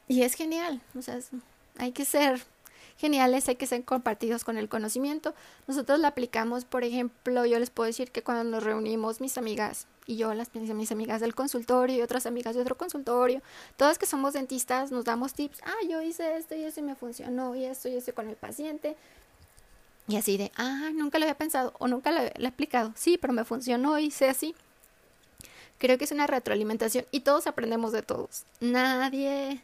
Y 0.07 0.23
es 0.23 0.35
genial, 0.35 0.81
o 0.97 1.03
sea, 1.03 1.19
hay 1.77 1.93
que 1.93 2.05
ser 2.05 2.43
geniales, 2.97 3.49
hay 3.49 3.57
que 3.57 3.67
ser 3.67 3.85
compartidos 3.85 4.45
con 4.45 4.59
el 4.59 4.69
conocimiento. 4.69 5.35
Nosotros 5.67 6.01
la 6.01 6.09
aplicamos, 6.09 6.65
por 6.65 6.83
ejemplo, 6.83 7.45
yo 7.47 7.59
les 7.59 7.71
puedo 7.71 7.87
decir 7.87 8.11
que 8.11 8.23
cuando 8.23 8.45
nos 8.45 8.63
reunimos 8.63 9.21
mis 9.21 9.39
amigas 9.39 9.87
y 10.09 10.17
yo, 10.17 10.33
las 10.33 10.55
mis 10.55 10.91
amigas 10.91 11.21
del 11.21 11.35
consultorio 11.35 11.97
y 11.97 12.01
otras 12.01 12.25
amigas 12.25 12.57
de 12.57 12.63
otro 12.63 12.77
consultorio, 12.77 13.43
todas 13.77 13.99
que 13.99 14.07
somos 14.07 14.33
dentistas, 14.33 14.91
nos 14.91 15.05
damos 15.05 15.35
tips, 15.35 15.61
ah, 15.65 15.87
yo 15.89 16.01
hice 16.01 16.39
esto 16.39 16.55
y 16.55 16.65
eso 16.65 16.81
y 16.81 16.83
me 16.83 16.95
funcionó 16.95 17.55
y 17.55 17.67
esto 17.67 17.91
y 17.91 17.97
eso 17.97 18.15
con 18.15 18.27
el 18.27 18.35
paciente. 18.35 18.97
Y 20.09 20.17
así 20.17 20.39
de, 20.39 20.51
ah, 20.57 20.89
nunca 20.95 21.19
lo 21.19 21.27
había 21.27 21.37
pensado 21.37 21.75
o 21.79 21.89
nunca 21.89 22.11
lo, 22.11 22.23
lo 22.23 22.45
he 22.45 22.47
aplicado. 22.47 22.93
Sí, 22.97 23.19
pero 23.21 23.35
me 23.35 23.45
funcionó, 23.45 23.99
y 23.99 24.07
hice 24.07 24.31
así. 24.31 24.55
Creo 25.77 25.99
que 25.99 26.05
es 26.05 26.11
una 26.11 26.27
retroalimentación 26.27 27.05
y 27.11 27.21
todos 27.21 27.47
aprendemos 27.47 27.93
de 27.93 28.01
todos. 28.01 28.45
Nadie 28.61 29.61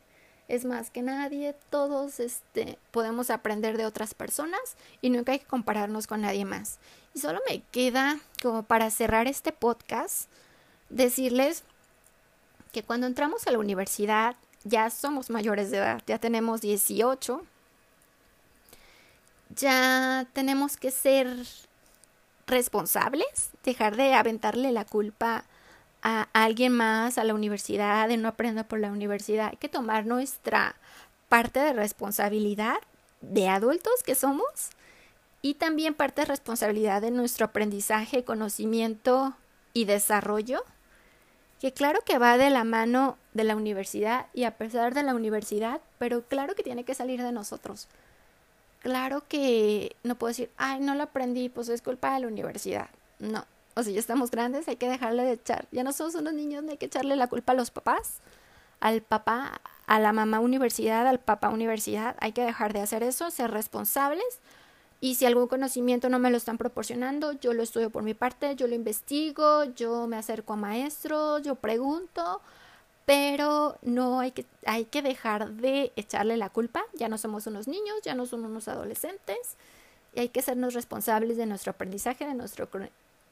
es 0.49 0.65
más 0.65 0.91
que 0.91 1.03
nadie, 1.03 1.55
todos 1.71 2.21
este, 2.21 2.79
podemos 2.91 3.31
aprender 3.31 3.77
de 3.77 3.87
otras 3.87 4.15
personas 4.15 4.77
y 5.01 5.11
nunca 5.11 5.33
hay 5.33 5.39
que 5.39 5.47
compararnos 5.47 6.07
con 6.07 6.21
nadie 6.21 6.45
más. 6.45 6.79
Y 7.15 7.21
solo 7.21 7.41
me 7.49 7.63
queda, 7.71 8.19
como 8.43 8.63
para 8.63 8.91
cerrar 8.91 9.27
este 9.27 9.53
podcast, 9.53 10.29
decirles 10.91 11.65
que 12.73 12.83
cuando 12.83 13.07
entramos 13.07 13.47
a 13.47 13.53
la 13.53 13.59
universidad 13.59 14.37
ya 14.65 14.91
somos 14.91 15.31
mayores 15.31 15.71
de 15.71 15.79
edad, 15.79 16.03
ya 16.07 16.19
tenemos 16.19 16.61
18, 16.61 17.43
ya 19.57 20.27
tenemos 20.33 20.77
que 20.77 20.91
ser 20.91 21.29
responsables, 22.47 23.51
dejar 23.63 23.97
de 23.97 24.15
aventarle 24.15 24.73
la 24.73 24.85
culpa 24.85 25.45
a 26.05 26.29
alguien 26.35 26.73
más, 26.73 27.17
a 27.19 27.25
la 27.25 27.35
universidad, 27.35 28.09
de 28.09 28.19
no 28.19 28.29
aprender 28.29 28.67
por 28.67 28.79
la 28.79 28.93
universidad. 28.93 29.49
Hay 29.51 29.57
que 29.57 29.71
tomar 29.71 30.07
nuestra 30.07 30.77
parte 31.31 31.59
de 31.59 31.73
responsabilidad 31.73 32.77
de 33.23 33.49
adultos 33.49 34.03
que 34.05 34.15
somos 34.15 34.71
y 35.41 35.55
también 35.55 35.95
parte 35.95 36.21
de 36.21 36.27
responsabilidad 36.27 37.01
de 37.01 37.11
nuestro 37.11 37.47
aprendizaje, 37.47 38.23
conocimiento 38.23 39.35
y 39.73 39.87
desarrollo, 39.87 40.63
que 41.59 41.73
claro 41.73 42.01
que 42.05 42.19
va 42.19 42.37
de 42.37 42.51
la 42.51 42.65
mano 42.65 43.17
de 43.33 43.45
la 43.45 43.57
universidad 43.57 44.27
y 44.35 44.45
a 44.45 44.59
pesar 44.59 44.93
de 44.93 45.03
la 45.03 45.15
universidad, 45.15 45.81
pero 45.99 46.23
claro 46.23 46.55
que 46.55 46.63
tiene 46.63 46.85
que 46.85 46.95
salir 46.95 47.23
de 47.23 47.33
nosotros. 47.33 47.89
Claro 48.81 49.23
que 49.27 49.97
no 50.03 50.17
puedo 50.17 50.29
decir, 50.29 50.51
ay, 50.59 50.81
no 50.81 50.95
lo 50.95 51.05
aprendí, 51.05 51.49
pues 51.49 51.71
es 51.71 51.81
culpa 51.81 52.13
de 52.13 52.21
la 52.21 52.27
universidad. 52.27 52.91
No, 53.19 53.47
o 53.75 53.83
sea, 53.83 53.93
ya 53.93 53.99
estamos 53.99 54.31
grandes, 54.31 54.69
hay 54.69 54.77
que 54.77 54.89
dejarle 54.89 55.25
de 55.25 55.33
echar. 55.33 55.67
Ya 55.73 55.83
no 55.85 55.93
somos 55.93 56.15
unos 56.15 56.33
niños, 56.33 56.63
no 56.63 56.71
hay 56.71 56.79
que 56.79 56.87
echarle 56.87 57.17
la 57.17 57.27
culpa 57.27 57.53
a 57.53 57.57
los 57.57 57.71
papás, 57.71 58.21
al 58.81 59.03
papá, 59.03 59.61
a 59.87 59.99
la 59.99 60.13
mamá 60.13 60.41
universidad, 60.41 61.07
al 61.07 61.21
papá 61.21 61.51
universidad. 61.51 62.17
Hay 62.21 62.33
que 62.33 62.43
dejar 62.43 62.73
de 62.73 62.81
hacer 62.81 63.03
eso, 63.03 63.31
ser 63.31 63.51
responsables. 63.51 64.41
Y 65.01 65.17
si 65.17 65.27
algún 65.27 65.49
conocimiento 65.49 66.09
no 66.09 66.19
me 66.19 66.31
lo 66.31 66.37
están 66.37 66.57
proporcionando, 66.57 67.33
yo 67.33 67.53
lo 67.53 67.63
estudio 67.63 67.91
por 67.91 68.03
mi 68.03 68.15
parte, 68.15 68.57
yo 68.57 68.67
lo 68.67 68.75
investigo, 68.75 69.65
yo 69.75 70.07
me 70.07 70.17
acerco 70.17 70.55
a 70.55 70.57
maestros, 70.57 71.43
yo 71.43 71.57
pregunto, 71.57 72.41
pero 73.05 73.77
no 73.83 74.21
hay 74.21 74.31
que, 74.31 74.47
hay 74.65 74.87
que 74.87 75.03
dejar 75.03 75.51
de 75.51 75.93
echarle 75.97 76.37
la 76.37 76.49
culpa. 76.49 76.85
Ya 76.95 77.09
no 77.09 77.19
somos 77.19 77.47
unos 77.47 77.69
niños, 77.69 77.97
ya 78.03 78.15
no 78.15 78.25
somos 78.25 78.51
unos 78.51 78.69
adolescentes 78.69 79.57
y 80.15 80.21
hay 80.21 80.29
que 80.29 80.43
sernos 80.43 80.75
responsables 80.75 81.37
de 81.37 81.47
nuestro 81.47 81.73
aprendizaje, 81.73 82.27
de 82.27 82.35
nuestro 82.35 82.69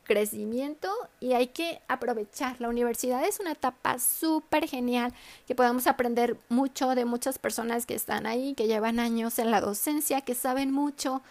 crecimiento 0.05 0.91
y 1.21 1.33
hay 1.33 1.49
que 1.49 1.81
aprovechar. 1.88 2.61
La 2.61 2.69
universidad 2.69 3.25
es 3.25 3.41
una 3.41 3.53
etapa 3.53 3.99
súper 3.99 4.69
genial 4.69 5.12
que 5.47 5.55
podemos 5.55 5.87
aprender 5.87 6.37
mucho 6.49 6.95
de 6.95 7.05
muchas 7.05 7.38
personas 7.38 7.87
que 7.87 7.95
están 7.95 8.27
ahí, 8.27 8.55
que 8.55 8.67
llevan 8.67 9.01
años 9.01 9.38
en 9.38 9.51
la 9.51 9.61
docencia, 9.61 10.21
que 10.21 10.35
saben 10.35 10.73
mucho, 10.73 11.23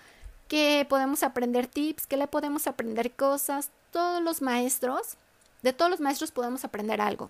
que 0.47 0.85
podemos 0.89 1.23
aprender 1.23 1.67
tips, 1.67 2.07
que 2.07 2.17
le 2.17 2.27
podemos 2.27 2.67
aprender 2.67 3.11
cosas. 3.11 3.71
Todos 3.91 4.21
los 4.21 4.41
maestros, 4.41 5.17
de 5.61 5.73
todos 5.73 5.91
los 5.91 5.99
maestros 5.99 6.31
podemos 6.31 6.63
aprender 6.65 7.01
algo. 7.01 7.29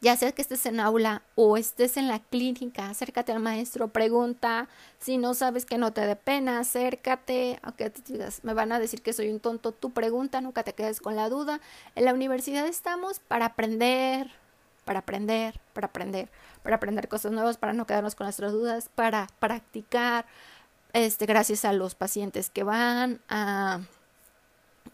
Ya 0.00 0.16
sea 0.16 0.32
que 0.32 0.40
estés 0.40 0.64
en 0.64 0.80
aula 0.80 1.22
o 1.34 1.58
estés 1.58 1.96
en 1.98 2.08
la 2.08 2.20
clínica, 2.20 2.88
acércate 2.88 3.32
al 3.32 3.40
maestro, 3.40 3.88
pregunta, 3.88 4.68
si 4.98 5.18
no 5.18 5.34
sabes 5.34 5.66
que 5.66 5.76
no 5.76 5.92
te 5.92 6.00
dé 6.06 6.16
pena, 6.16 6.58
acércate, 6.58 7.58
aunque 7.62 7.90
te 7.90 8.12
digas, 8.12 8.42
me 8.42 8.54
van 8.54 8.72
a 8.72 8.78
decir 8.78 9.02
que 9.02 9.12
soy 9.12 9.28
un 9.30 9.40
tonto, 9.40 9.72
tú 9.72 9.90
pregunta, 9.90 10.40
nunca 10.40 10.62
te 10.62 10.72
quedes 10.72 11.00
con 11.00 11.16
la 11.16 11.28
duda. 11.28 11.60
En 11.96 12.06
la 12.06 12.14
universidad 12.14 12.66
estamos 12.66 13.20
para 13.20 13.46
aprender, 13.46 14.30
para 14.86 15.00
aprender, 15.00 15.60
para 15.74 15.88
aprender, 15.88 16.30
para 16.62 16.76
aprender 16.76 17.08
cosas 17.08 17.32
nuevas, 17.32 17.58
para 17.58 17.74
no 17.74 17.86
quedarnos 17.86 18.14
con 18.14 18.24
nuestras 18.24 18.52
dudas, 18.52 18.88
para 18.94 19.26
practicar, 19.38 20.24
este, 20.94 21.26
gracias 21.26 21.66
a 21.66 21.74
los 21.74 21.94
pacientes 21.94 22.48
que 22.48 22.62
van 22.62 23.20
a... 23.28 23.80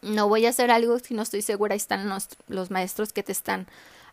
No 0.03 0.29
voy 0.29 0.47
a 0.47 0.51
hacer 0.51 0.71
algo 0.71 0.99
si 0.99 1.15
no 1.15 1.23
estoy 1.23 1.43
segura, 1.43 1.75
están 1.75 2.13
los 2.49 2.71
maestros 2.71 3.13
que 3.13 3.23
te 3.23 3.33
están 3.33 3.67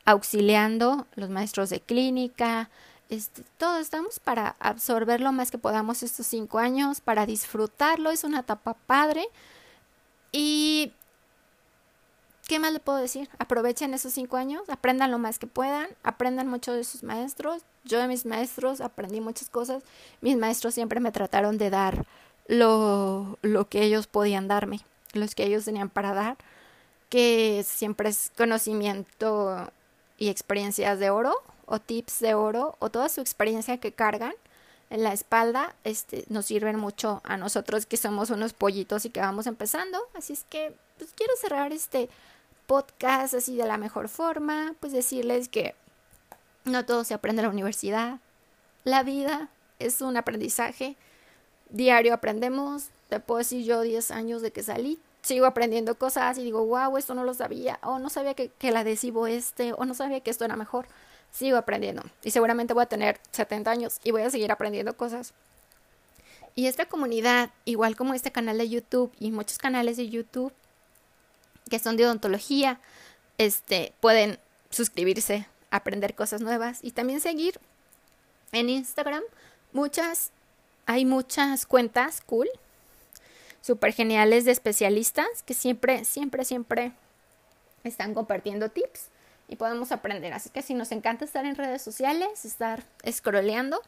auxiliando, 0.05 1.07
los 1.15 1.29
maestros 1.29 1.69
de 1.69 1.79
clínica, 1.79 2.69
este, 3.09 3.43
todos 3.57 3.79
estamos 3.79 4.19
para 4.19 4.55
absorber 4.59 5.21
lo 5.21 5.31
más 5.31 5.51
que 5.51 5.57
podamos 5.57 6.03
estos 6.03 6.25
cinco 6.25 6.59
años, 6.59 7.01
para 7.01 7.25
disfrutarlo, 7.25 8.09
es 8.09 8.23
una 8.23 8.39
etapa 8.39 8.73
padre. 8.73 9.27
Y, 10.31 10.93
¿qué 12.47 12.59
más 12.59 12.73
le 12.73 12.79
puedo 12.79 12.97
decir? 12.97 13.29
Aprovechen 13.37 13.93
esos 13.93 14.13
cinco 14.13 14.37
años, 14.37 14.67
aprendan 14.69 15.11
lo 15.11 15.19
más 15.19 15.37
que 15.37 15.47
puedan, 15.47 15.87
aprendan 16.01 16.47
mucho 16.47 16.73
de 16.73 16.83
sus 16.83 17.03
maestros. 17.03 17.61
Yo 17.83 17.99
de 17.99 18.07
mis 18.07 18.25
maestros 18.25 18.81
aprendí 18.81 19.21
muchas 19.21 19.49
cosas. 19.49 19.83
Mis 20.21 20.37
maestros 20.37 20.73
siempre 20.73 20.99
me 20.99 21.11
trataron 21.11 21.57
de 21.57 21.69
dar 21.69 22.05
lo, 22.47 23.37
lo 23.41 23.69
que 23.69 23.83
ellos 23.83 24.07
podían 24.07 24.47
darme, 24.47 24.79
los 25.13 25.35
que 25.35 25.45
ellos 25.45 25.65
tenían 25.65 25.89
para 25.89 26.13
dar, 26.13 26.37
que 27.09 27.63
siempre 27.63 28.09
es 28.09 28.31
conocimiento 28.35 29.71
y 30.17 30.29
experiencias 30.29 30.99
de 30.99 31.09
oro 31.09 31.35
o 31.65 31.79
tips 31.79 32.19
de 32.19 32.33
oro 32.33 32.75
o 32.79 32.89
toda 32.89 33.09
su 33.09 33.21
experiencia 33.21 33.77
que 33.77 33.93
cargan 33.93 34.33
en 34.89 35.03
la 35.03 35.13
espalda 35.13 35.75
este, 35.83 36.25
nos 36.29 36.45
sirven 36.45 36.77
mucho 36.77 37.21
a 37.23 37.37
nosotros 37.37 37.85
que 37.85 37.97
somos 37.97 38.29
unos 38.29 38.53
pollitos 38.53 39.05
y 39.05 39.09
que 39.09 39.21
vamos 39.21 39.47
empezando. 39.47 39.97
Así 40.13 40.33
es 40.33 40.45
que 40.49 40.75
pues, 40.97 41.11
quiero 41.15 41.33
cerrar 41.35 41.73
este 41.73 42.09
podcast 42.67 43.33
así 43.33 43.57
de 43.57 43.65
la 43.65 43.77
mejor 43.77 44.07
forma, 44.07 44.75
pues 44.79 44.93
decirles 44.93 45.49
que 45.49 45.75
no 46.65 46.85
todo 46.85 47.03
se 47.03 47.13
aprende 47.13 47.41
en 47.41 47.47
la 47.47 47.53
universidad. 47.53 48.19
La 48.83 49.03
vida 49.03 49.49
es 49.79 50.01
un 50.01 50.15
aprendizaje. 50.15 50.95
Diario 51.69 52.13
aprendemos. 52.13 52.89
Te 53.09 53.19
puedo 53.19 53.39
decir 53.39 53.65
yo 53.65 53.81
10 53.81 54.11
años 54.11 54.41
de 54.41 54.51
que 54.51 54.63
salí 54.63 54.99
sigo 55.23 55.45
aprendiendo 55.45 55.95
cosas 55.95 56.37
y 56.37 56.43
digo, 56.43 56.65
wow, 56.65 56.97
esto 56.97 57.15
no 57.15 57.23
lo 57.23 57.33
sabía, 57.33 57.79
o 57.81 57.97
no 57.97 58.09
sabía 58.09 58.33
que, 58.33 58.49
que 58.49 58.69
el 58.69 58.77
adhesivo 58.77 59.25
este, 59.25 59.73
o 59.73 59.85
no 59.85 59.93
sabía 59.93 60.19
que 60.19 60.29
esto 60.29 60.45
era 60.45 60.55
mejor. 60.55 60.85
Sigo 61.31 61.57
aprendiendo 61.57 62.03
y 62.23 62.29
seguramente 62.29 62.75
voy 62.75 62.83
a 62.83 62.87
tener 62.87 63.19
70 63.31 63.71
años 63.71 63.99
y 64.03 64.11
voy 64.11 64.21
a 64.21 64.29
seguir 64.29 64.51
aprendiendo 64.51 64.95
cosas. 64.95 65.33
Y 66.53 66.67
esta 66.67 66.85
comunidad, 66.85 67.49
igual 67.65 67.95
como 67.95 68.13
este 68.13 68.31
canal 68.31 68.59
de 68.59 68.69
YouTube 68.69 69.11
y 69.19 69.31
muchos 69.31 69.57
canales 69.57 69.97
de 69.97 70.09
YouTube 70.09 70.53
que 71.69 71.79
son 71.79 71.97
de 71.97 72.05
odontología, 72.05 72.79
este, 73.39 73.93
pueden 73.99 74.37
suscribirse, 74.69 75.47
aprender 75.71 76.13
cosas 76.13 76.41
nuevas 76.41 76.79
y 76.83 76.91
también 76.91 77.19
seguir 77.19 77.59
en 78.51 78.69
Instagram. 78.69 79.23
Muchas, 79.71 80.31
hay 80.85 81.05
muchas 81.05 81.65
cuentas 81.65 82.21
cool 82.21 82.47
súper 83.63 83.93
geniales 83.93 84.43
de 84.43 84.51
especialistas 84.51 85.25
que 85.45 85.53
siempre, 85.53 86.03
siempre, 86.03 86.43
siempre 86.43 86.91
están 87.85 88.13
compartiendo 88.13 88.69
tips 88.69 89.07
y 89.47 89.55
podemos 89.55 89.91
aprender. 89.93 90.33
Así 90.33 90.49
que 90.49 90.61
si 90.61 90.73
nos 90.73 90.91
encanta 90.91 91.23
estar 91.23 91.45
en 91.45 91.55
redes 91.55 91.81
sociales, 91.81 92.43
estar 92.43 92.83
scrolleando, 93.09 93.81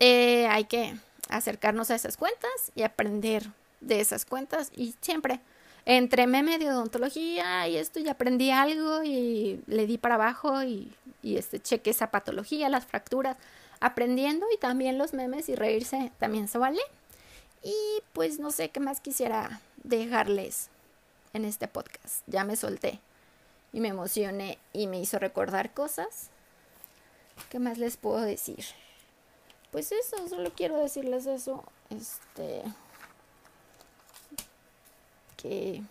eh, 0.00 0.46
hay 0.48 0.64
que 0.64 0.96
acercarnos 1.28 1.90
a 1.90 1.94
esas 1.94 2.16
cuentas 2.16 2.72
y 2.74 2.82
aprender 2.82 3.44
de 3.82 4.00
esas 4.00 4.24
cuentas 4.24 4.70
y 4.74 4.94
siempre 5.02 5.40
entre 5.84 6.26
meme 6.26 6.58
de 6.58 6.70
odontología 6.70 7.68
y 7.68 7.76
esto 7.76 8.00
y 8.00 8.08
aprendí 8.08 8.50
algo 8.50 9.02
y 9.02 9.60
le 9.66 9.86
di 9.86 9.98
para 9.98 10.14
abajo 10.14 10.62
y, 10.62 10.90
y 11.22 11.36
este 11.36 11.60
cheque 11.60 11.90
esa 11.90 12.10
patología, 12.10 12.70
las 12.70 12.86
fracturas, 12.86 13.36
aprendiendo 13.80 14.46
y 14.54 14.58
también 14.58 14.96
los 14.96 15.12
memes 15.12 15.48
y 15.50 15.54
reírse 15.54 16.12
también 16.18 16.48
se 16.48 16.56
vale. 16.56 16.80
Y 17.62 18.02
pues 18.12 18.38
no 18.38 18.50
sé 18.50 18.70
qué 18.70 18.80
más 18.80 19.00
quisiera 19.00 19.60
dejarles 19.84 20.68
en 21.32 21.44
este 21.44 21.68
podcast. 21.68 22.22
Ya 22.26 22.44
me 22.44 22.56
solté 22.56 23.00
y 23.72 23.80
me 23.80 23.88
emocioné 23.88 24.58
y 24.72 24.86
me 24.86 25.00
hizo 25.00 25.18
recordar 25.18 25.72
cosas. 25.72 26.30
¿Qué 27.50 27.58
más 27.58 27.78
les 27.78 27.96
puedo 27.96 28.20
decir? 28.20 28.64
Pues 29.70 29.92
eso, 29.92 30.28
solo 30.28 30.52
quiero 30.54 30.76
decirles 30.78 31.26
eso. 31.26 31.64
Este. 31.90 32.62
Que 35.36 35.82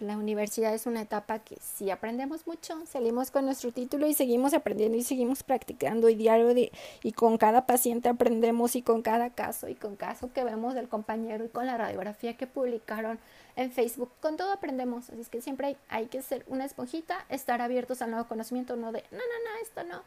la 0.00 0.16
universidad 0.16 0.74
es 0.74 0.86
una 0.86 1.02
etapa 1.02 1.40
que 1.40 1.56
si 1.60 1.90
aprendemos 1.90 2.46
mucho, 2.46 2.78
salimos 2.86 3.32
con 3.32 3.44
nuestro 3.44 3.72
título 3.72 4.06
y 4.06 4.14
seguimos 4.14 4.54
aprendiendo 4.54 4.96
y 4.96 5.02
seguimos 5.02 5.42
practicando 5.42 6.08
y 6.08 6.14
diario 6.14 6.54
de, 6.54 6.70
y 7.02 7.12
con 7.12 7.36
cada 7.36 7.66
paciente 7.66 8.08
aprendemos 8.08 8.76
y 8.76 8.82
con 8.82 9.02
cada 9.02 9.30
caso 9.30 9.68
y 9.68 9.74
con 9.74 9.96
caso 9.96 10.32
que 10.32 10.44
vemos 10.44 10.74
del 10.74 10.88
compañero 10.88 11.44
y 11.44 11.48
con 11.48 11.66
la 11.66 11.76
radiografía 11.76 12.36
que 12.36 12.46
publicaron 12.46 13.18
en 13.56 13.72
Facebook, 13.72 14.12
con 14.20 14.36
todo 14.36 14.52
aprendemos, 14.52 15.10
así 15.10 15.24
que 15.28 15.40
siempre 15.40 15.68
hay, 15.68 15.76
hay 15.88 16.06
que 16.06 16.22
ser 16.22 16.44
una 16.46 16.64
esponjita, 16.64 17.24
estar 17.28 17.60
abiertos 17.60 18.00
al 18.00 18.10
nuevo 18.12 18.28
conocimiento, 18.28 18.76
no 18.76 18.92
de, 18.92 19.02
no, 19.10 19.18
no, 19.18 19.24
no, 19.24 19.60
esto 19.60 19.82
no, 19.82 20.02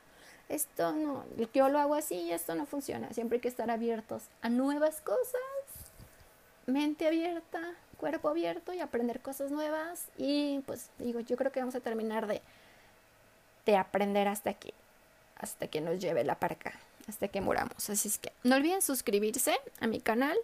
esto 0.47 0.93
no, 0.93 1.25
yo 1.53 1.67
lo 1.67 1.79
hago 1.79 1.95
así 1.95 2.15
y 2.15 2.31
esto 2.31 2.55
no 2.55 2.65
funciona, 2.65 3.11
siempre 3.11 3.37
hay 3.37 3.41
que 3.41 3.49
estar 3.49 3.69
abiertos 3.69 4.23
a 4.41 4.47
nuevas 4.47 5.01
cosas, 5.01 5.41
mente 6.65 7.07
abierta, 7.07 7.73
cuerpo 8.01 8.29
abierto 8.29 8.73
y 8.73 8.79
aprender 8.79 9.21
cosas 9.21 9.51
nuevas. 9.51 10.07
Y 10.17 10.59
pues 10.65 10.89
digo, 10.97 11.19
yo 11.21 11.37
creo 11.37 11.51
que 11.51 11.59
vamos 11.59 11.75
a 11.75 11.79
terminar 11.79 12.27
de, 12.27 12.41
de 13.65 13.77
aprender 13.77 14.27
hasta 14.27 14.55
que, 14.55 14.73
hasta 15.37 15.67
que 15.67 15.79
nos 15.79 15.99
lleve 15.99 16.23
la 16.23 16.39
parca, 16.39 16.73
hasta 17.07 17.27
que 17.27 17.39
muramos. 17.39 17.89
Así 17.89 18.07
es 18.07 18.17
que 18.17 18.33
no 18.43 18.55
olviden 18.55 18.81
suscribirse 18.81 19.55
a 19.79 19.87
mi 19.87 20.01
canal 20.01 20.37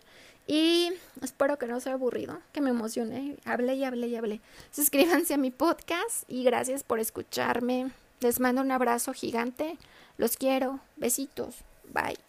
y 0.46 0.94
espero 1.22 1.58
que 1.58 1.66
no 1.66 1.80
sea 1.80 1.94
aburrido, 1.94 2.40
que 2.54 2.62
me 2.62 2.70
emocione. 2.70 3.38
Hablé 3.44 3.74
y 3.74 3.84
hablé 3.84 4.08
y 4.08 4.16
hablé. 4.16 4.40
Suscríbanse 4.72 5.34
a 5.34 5.38
mi 5.38 5.50
podcast 5.50 6.24
y 6.28 6.44
gracias 6.44 6.84
por 6.84 7.00
escucharme. 7.00 7.92
Les 8.20 8.40
mando 8.40 8.62
un 8.62 8.72
abrazo 8.72 9.14
gigante. 9.14 9.78
Los 10.18 10.38
quiero. 10.38 10.80
Besitos. 10.96 11.56
Bye. 11.90 12.27